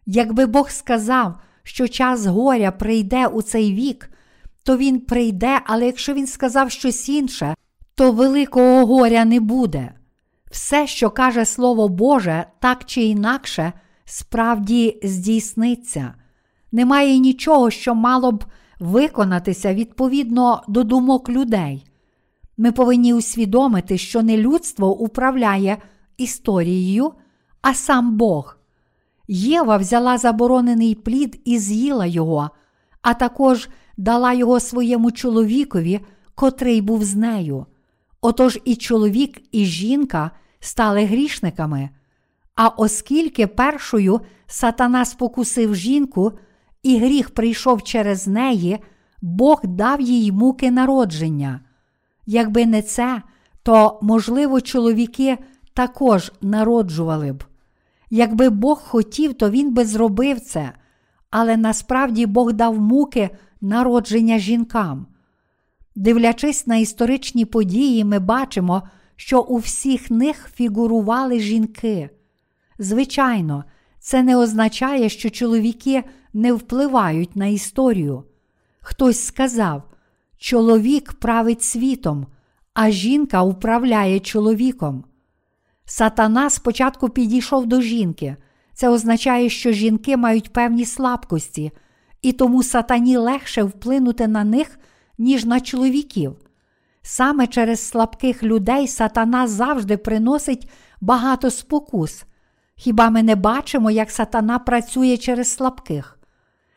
Якби 0.06 0.46
Бог 0.46 0.70
сказав, 0.70 1.40
що 1.64 1.88
час 1.88 2.26
горя 2.26 2.72
прийде 2.72 3.28
у 3.28 3.42
цей 3.42 3.74
вік, 3.74 4.10
то 4.64 4.78
він 4.78 5.00
прийде, 5.00 5.62
але 5.66 5.86
якщо 5.86 6.14
він 6.14 6.28
сказав 6.28 6.72
щось 6.72 7.10
інше, 7.10 7.56
то 7.96 8.12
великого 8.12 8.86
горя 8.86 9.26
не 9.26 9.40
буде. 9.40 9.94
Все, 10.52 10.88
що 10.88 11.10
каже 11.10 11.46
Слово 11.46 11.88
Боже, 11.88 12.46
так 12.60 12.86
чи 12.86 13.02
інакше, 13.02 13.74
справді 14.06 15.00
здійсниться. 15.04 16.14
Немає 16.72 17.20
нічого, 17.20 17.70
що 17.70 17.96
мало 17.96 18.32
б 18.32 18.46
виконатися 18.80 19.74
відповідно 19.74 20.64
до 20.68 20.84
думок 20.84 21.30
людей. 21.30 21.84
Ми 22.58 22.72
повинні 22.72 23.14
усвідомити, 23.14 23.98
що 23.98 24.22
не 24.22 24.38
людство 24.38 24.98
управляє 24.98 25.78
історією, 26.18 27.12
а 27.62 27.74
сам 27.74 28.18
Бог. 28.18 28.58
Єва 29.28 29.78
взяла 29.78 30.18
заборонений 30.18 30.96
плід 30.96 31.42
і 31.46 31.60
з'їла 31.60 32.06
його, 32.06 32.50
а 33.02 33.14
також 33.14 33.70
дала 33.98 34.34
його 34.34 34.60
своєму 34.60 35.12
чоловікові, 35.12 36.00
котрий 36.36 36.82
був 36.82 37.04
з 37.04 37.16
нею. 37.16 37.66
Отож 38.22 38.60
і 38.66 38.76
чоловік, 38.76 39.42
і 39.52 39.66
жінка 39.66 40.32
стали 40.60 41.06
грішниками. 41.06 41.90
А 42.56 42.68
оскільки 42.68 43.48
першою 43.48 44.22
сатана 44.48 45.06
спокусив 45.06 45.76
жінку, 45.76 46.32
і 46.84 46.98
гріх 46.98 47.30
прийшов 47.30 47.84
через 47.84 48.28
неї, 48.28 48.78
Бог 49.22 49.62
дав 49.64 50.02
їй 50.02 50.32
муки 50.32 50.72
народження. 50.72 51.60
Якби 52.30 52.66
не 52.66 52.82
це, 52.82 53.22
то, 53.64 54.00
можливо, 54.02 54.62
чоловіки 54.62 55.38
також 55.74 56.32
народжували 56.42 57.34
б. 57.34 57.44
Якби 58.10 58.50
Бог 58.50 58.82
хотів, 58.82 59.34
то 59.34 59.50
він 59.50 59.74
би 59.74 59.86
зробив 59.86 60.40
це, 60.40 60.72
але 61.30 61.58
насправді 61.58 62.26
Бог 62.26 62.54
дав 62.54 62.80
муки 62.80 63.30
народження 63.62 64.40
жінкам. 64.40 65.08
Дивлячись 65.96 66.68
на 66.68 66.76
історичні 66.76 67.46
події, 67.46 68.04
ми 68.04 68.20
бачимо, 68.20 68.84
що 69.16 69.42
у 69.42 69.58
всіх 69.58 70.12
них 70.12 70.50
фігурували 70.54 71.40
жінки. 71.40 72.10
Звичайно, 72.80 73.64
це 74.00 74.24
не 74.24 74.38
означає, 74.38 75.10
що 75.10 75.30
чоловіки 75.30 76.04
не 76.34 76.54
впливають 76.54 77.36
на 77.36 77.46
історію. 77.46 78.24
Хтось 78.82 79.26
сказав, 79.26 79.84
чоловік 80.38 81.14
править 81.14 81.64
світом, 81.64 82.28
а 82.74 82.92
жінка 82.92 83.42
управляє 83.42 84.20
чоловіком. 84.20 85.04
Сатана 85.86 86.50
спочатку 86.50 87.10
підійшов 87.10 87.66
до 87.66 87.82
жінки. 87.82 88.36
Це 88.74 88.90
означає, 88.90 89.50
що 89.50 89.72
жінки 89.72 90.18
мають 90.18 90.54
певні 90.54 90.86
слабкості, 90.86 91.72
і 92.22 92.32
тому 92.32 92.64
сатані 92.64 93.18
легше 93.18 93.64
вплинути 93.64 94.28
на 94.28 94.44
них, 94.44 94.80
ніж 95.18 95.46
на 95.46 95.60
чоловіків. 95.60 96.36
Саме 97.02 97.48
через 97.48 97.88
слабких 97.88 98.44
людей 98.44 98.88
сатана 98.88 99.48
завжди 99.48 99.98
приносить 99.98 100.70
багато 101.02 101.52
спокус. 101.52 102.24
Хіба 102.76 103.10
ми 103.10 103.24
не 103.24 103.36
бачимо, 103.36 103.92
як 103.92 104.12
сатана 104.12 104.60
працює 104.60 105.18
через 105.18 105.54
слабких? 105.54 106.20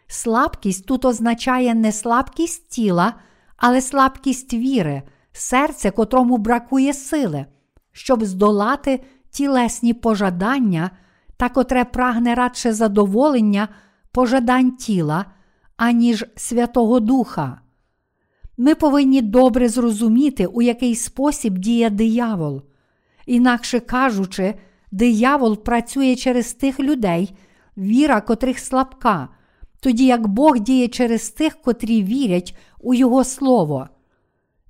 Слабкість 0.06 0.86
тут 0.86 1.04
означає 1.04 1.74
не 1.74 1.92
слабкість 1.92 2.68
тіла, 2.68 3.14
але 3.60 3.80
слабкість 3.80 4.54
віри, 4.54 5.02
серце, 5.32 5.90
котрому 5.90 6.36
бракує 6.36 6.94
сили, 6.94 7.46
щоб 7.92 8.24
здолати 8.24 9.00
тілесні 9.30 9.94
пожадання, 9.94 10.90
та 11.36 11.48
котре 11.48 11.84
прагне 11.84 12.34
радше 12.34 12.72
задоволення 12.72 13.68
пожадань 14.12 14.76
тіла, 14.76 15.24
аніж 15.76 16.24
Святого 16.36 17.00
Духа. 17.00 17.60
Ми 18.56 18.74
повинні 18.74 19.22
добре 19.22 19.68
зрозуміти, 19.68 20.46
у 20.46 20.62
який 20.62 20.94
спосіб 20.94 21.58
діє 21.58 21.90
диявол. 21.90 22.62
Інакше 23.26 23.80
кажучи, 23.80 24.54
диявол 24.92 25.62
працює 25.62 26.16
через 26.16 26.54
тих 26.54 26.80
людей, 26.80 27.36
віра 27.76 28.20
котрих 28.20 28.58
слабка, 28.58 29.28
тоді 29.80 30.06
як 30.06 30.26
Бог 30.28 30.58
діє 30.58 30.88
через 30.88 31.30
тих, 31.30 31.56
котрі 31.56 32.02
вірять 32.02 32.56
у 32.80 32.94
Його 32.94 33.24
Слово. 33.24 33.88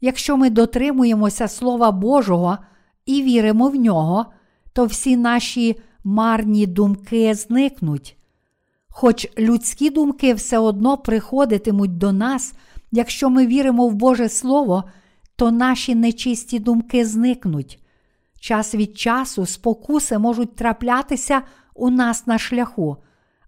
Якщо 0.01 0.37
ми 0.37 0.51
дотримуємося 0.51 1.49
Слова 1.49 1.91
Божого 1.91 2.59
і 3.07 3.23
віримо 3.23 3.69
в 3.69 3.75
нього, 3.75 4.27
то 4.73 4.85
всі 4.85 5.17
наші 5.17 5.77
марні 6.05 6.67
думки 6.67 7.35
зникнуть. 7.35 8.17
Хоч 8.89 9.29
людські 9.39 9.91
думки 9.91 10.35
все 10.35 10.59
одно 10.59 10.99
приходитимуть 10.99 11.99
до 11.99 12.13
нас, 12.13 12.55
якщо 12.93 13.31
ми 13.31 13.47
віримо 13.47 13.89
в 13.89 13.95
Боже 13.95 14.29
Слово, 14.29 14.85
то 15.37 15.51
наші 15.51 15.95
нечисті 15.95 16.59
думки 16.59 17.07
зникнуть. 17.07 17.79
Час 18.41 18.75
від 18.75 18.99
часу 18.99 19.47
спокуси 19.47 20.19
можуть 20.19 20.57
траплятися 20.57 21.43
у 21.75 21.91
нас 21.91 22.27
на 22.27 22.39
шляху, 22.39 22.97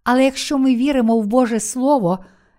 але 0.05 0.25
якщо 0.25 0.59
ми 0.59 0.77
віримо 0.77 1.19
в 1.19 1.27
Боже 1.27 1.61
Слово 1.61 2.19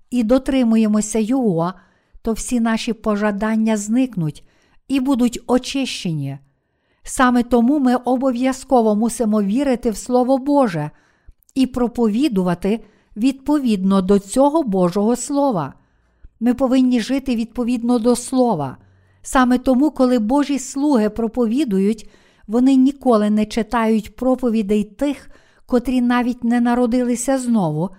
і 0.09 0.23
дотримуємося 0.23 1.19
Його, 1.19 1.73
то 2.21 2.33
всі 2.33 2.59
наші 2.59 2.93
пожадання 2.93 3.77
зникнуть 3.77 4.47
і 4.87 4.99
будуть 4.99 5.39
очищені. 5.47 6.37
Саме 7.03 7.43
тому 7.43 7.79
ми 7.79 7.95
обов'язково 7.95 8.95
мусимо 8.95 9.43
вірити 9.43 9.91
в 9.91 9.97
Слово 9.97 10.37
Боже 10.37 10.91
і 11.55 11.67
проповідувати 11.67 12.83
відповідно 13.17 14.01
до 14.01 14.19
цього 14.19 14.63
Божого 14.63 15.15
Слова. 15.15 15.73
Ми 16.39 16.53
повинні 16.53 17.01
жити 17.01 17.35
відповідно 17.35 17.99
до 17.99 18.15
Слова. 18.15 18.77
Саме 19.21 19.57
тому, 19.57 19.91
коли 19.91 20.19
Божі 20.19 20.59
слуги 20.59 21.09
проповідують, 21.09 22.09
вони 22.47 22.75
ніколи 22.75 23.29
не 23.29 23.45
читають 23.45 24.15
проповідей 24.15 24.83
тих, 24.83 25.29
котрі 25.73 26.01
навіть 26.01 26.43
не 26.43 26.61
народилися 26.61 27.37
знову, 27.37 27.89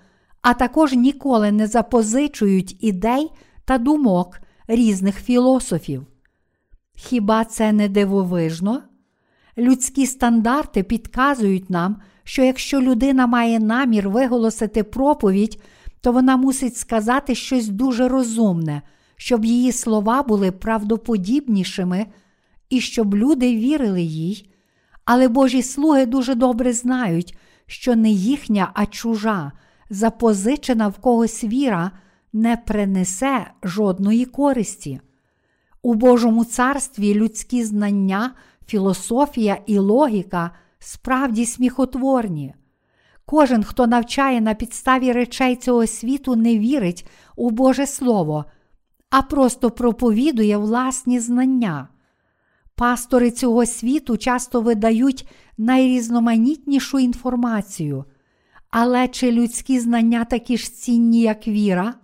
а 0.43 0.55
також 0.55 0.93
ніколи 0.93 1.53
не 1.53 1.67
запозичують 1.67 2.85
ідей 2.85 3.31
та 3.65 3.79
думок 3.79 4.41
різних 4.69 5.23
філософів. 5.23 6.07
Хіба 6.97 7.45
це 7.45 7.73
не 7.73 7.89
дивовижно? 7.89 8.83
Людські 9.59 10.07
стандарти 10.07 10.83
підказують 10.83 11.71
нам, 11.71 11.97
що 12.25 12.43
якщо 12.43 12.81
людина 12.81 13.27
має 13.27 13.59
намір 13.59 14.09
виголосити 14.09 14.83
проповідь, 14.83 15.63
то 16.01 16.13
вона 16.13 16.37
мусить 16.37 16.77
сказати 16.77 17.35
щось 17.35 17.69
дуже 17.69 18.09
розумне, 18.09 18.83
щоб 19.17 19.45
її 19.45 19.73
слова 19.73 20.23
були 20.23 20.51
правдоподібнішими 20.51 22.07
і 22.71 22.81
щоб 22.81 23.15
люди 23.15 23.57
вірили 23.57 24.03
їй. 24.03 24.51
Але 25.05 25.29
Божі 25.29 25.63
слуги 25.63 26.07
дуже 26.07 26.35
добре 26.35 26.73
знають, 26.73 27.37
що 27.67 27.97
не 27.97 28.11
їхня, 28.11 28.71
а 28.75 28.87
чужа, 28.87 29.53
запозичена 29.91 30.89
в 30.89 30.99
когось 30.99 31.45
віра 31.45 31.91
не 32.33 32.57
принесе 32.57 33.51
жодної 33.63 34.25
користі. 34.25 35.01
У 35.83 35.95
Божому 35.95 36.45
царстві 36.45 37.15
людські 37.15 37.65
знання, 37.65 38.35
філософія 38.67 39.59
і 39.67 39.79
логіка 39.79 40.51
справді 40.79 41.47
сміхотворні. 41.47 42.55
Кожен, 43.27 43.65
хто 43.65 43.87
навчає 43.87 44.41
на 44.41 44.55
підставі 44.55 45.13
речей 45.13 45.57
цього 45.57 45.87
світу, 45.87 46.37
не 46.37 46.59
вірить 46.59 47.07
у 47.37 47.51
Боже 47.51 47.87
Слово, 47.87 48.45
а 49.11 49.23
просто 49.23 49.71
проповідує 49.71 50.57
власні 50.57 51.21
знання. 51.21 51.89
Пастори 52.77 53.31
цього 53.31 53.67
світу 53.67 54.17
часто 54.17 54.61
видають 54.61 55.29
найрізноманітнішу 55.59 56.99
інформацію, 56.99 58.05
але 58.71 59.09
чи 59.09 59.33
людські 59.33 59.81
знання 59.81 60.25
такі 60.25 60.59
ж 60.59 60.73
цінні, 60.73 61.21
як 61.21 61.49
віра? 61.49 61.95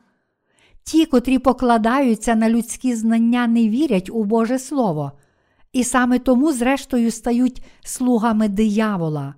Ті, 0.82 1.06
котрі 1.06 1.38
покладаються 1.38 2.34
на 2.34 2.50
людські 2.50 2.94
знання, 2.94 3.46
не 3.46 3.68
вірять 3.68 4.10
у 4.12 4.24
Боже 4.24 4.58
Слово, 4.58 5.12
і 5.72 5.84
саме 5.84 6.18
тому, 6.18 6.52
зрештою, 6.52 7.10
стають 7.10 7.62
слугами 7.84 8.48
диявола. 8.48 9.34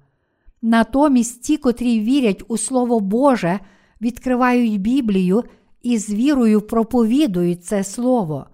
Натомість 0.63 1.43
ті, 1.43 1.57
котрі 1.57 2.01
вірять 2.01 2.43
у 2.49 2.59
Слово 2.59 3.01
Боже, 3.01 3.61
відкривають 4.01 4.81
Біблію 4.81 5.45
і 5.83 5.99
з 5.99 6.11
вірою 6.11 6.61
проповідують 6.61 7.65
це 7.65 7.85
Слово. 7.85 8.47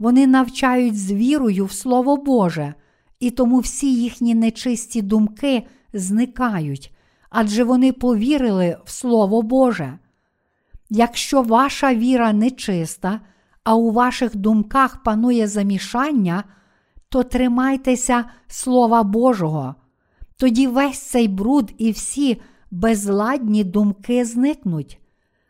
Вони 0.00 0.26
навчають 0.26 0.98
з 0.98 1.12
вірою 1.12 1.64
в 1.64 1.72
Слово 1.72 2.16
Боже, 2.16 2.74
і 3.18 3.30
тому 3.30 3.58
всі 3.58 3.94
їхні 3.94 4.34
нечисті 4.34 5.02
думки 5.02 5.66
зникають, 5.92 6.94
адже 7.30 7.64
вони 7.64 7.92
повірили 7.92 8.76
в 8.84 8.90
Слово 8.90 9.42
Боже. 9.42 9.98
Якщо 10.90 11.42
ваша 11.42 11.94
віра 11.94 12.32
нечиста, 12.32 13.20
а 13.64 13.74
у 13.74 13.90
ваших 13.90 14.36
думках 14.36 15.02
панує 15.02 15.46
замішання, 15.46 16.44
то 17.08 17.22
тримайтеся 17.22 18.24
Слова 18.46 19.02
Божого. 19.02 19.74
Тоді 20.36 20.66
весь 20.66 20.98
цей 20.98 21.28
бруд 21.28 21.72
і 21.78 21.90
всі 21.90 22.40
безладні 22.70 23.64
думки 23.64 24.24
зникнуть. 24.24 25.00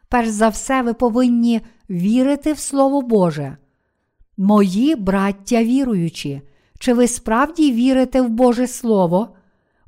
Перш 0.08 0.28
за 0.28 0.48
все, 0.48 0.82
ви 0.82 0.94
повинні 0.94 1.60
вірити 1.90 2.52
в 2.52 2.58
Слово 2.58 3.02
Боже. 3.02 3.56
Мої 4.42 4.94
браття 4.96 5.64
віруючі, 5.64 6.42
чи 6.78 6.94
ви 6.94 7.08
справді 7.08 7.72
вірите 7.72 8.22
в 8.22 8.28
Боже 8.28 8.66
Слово? 8.66 9.28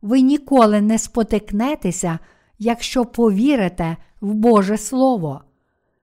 Ви 0.03 0.21
ніколи 0.21 0.81
не 0.81 0.99
спотикнетеся, 0.99 2.19
якщо 2.59 3.05
повірите 3.05 3.97
в 4.21 4.35
Боже 4.35 4.79
Слово. 4.79 5.41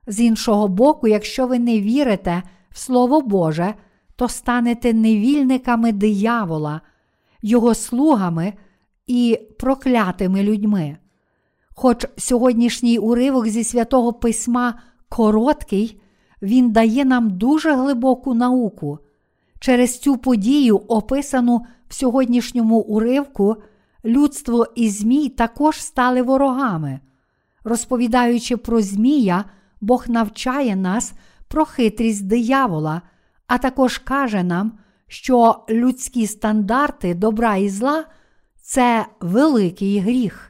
З 0.08 0.20
іншого 0.20 0.68
боку, 0.68 1.08
якщо 1.08 1.48
ви 1.48 1.60
не 1.60 1.82
вірите 1.82 2.44
в 2.72 2.78
Слово 2.80 3.22
Боже, 3.22 3.74
то 4.16 4.28
станете 4.28 4.94
невільниками 4.94 5.92
диявола, 5.92 6.82
його 7.42 7.76
слугами 7.76 8.54
і 9.08 9.40
проклятими 9.60 10.44
людьми. 10.44 10.98
Хоч 11.76 12.06
сьогоднішній 12.18 12.98
уривок 12.98 13.48
зі 13.48 13.64
святого 13.64 14.14
письма 14.14 14.82
короткий, 15.10 15.99
він 16.42 16.72
дає 16.72 17.06
нам 17.06 17.30
дуже 17.30 17.74
глибоку 17.74 18.34
науку. 18.34 19.00
Через 19.60 20.00
цю 20.00 20.18
подію, 20.18 20.78
описану 20.78 21.66
в 21.88 21.94
сьогоднішньому 21.94 22.80
уривку, 22.80 23.56
людство 24.06 24.68
і 24.76 24.90
Змій 24.90 25.30
також 25.30 25.82
стали 25.82 26.22
ворогами. 26.22 27.00
Розповідаючи 27.64 28.58
про 28.58 28.82
Змія, 28.82 29.46
Бог 29.82 30.06
навчає 30.10 30.76
нас 30.76 31.14
про 31.48 31.66
хитрість 31.66 32.28
диявола, 32.28 33.02
а 33.48 33.58
також 33.58 33.98
каже 33.98 34.44
нам, 34.44 34.72
що 35.08 35.66
людські 35.70 36.28
стандарти 36.28 37.14
добра 37.14 37.56
і 37.56 37.70
зла 37.70 38.06
це 38.62 39.06
великий 39.20 40.00
гріх. 40.00 40.49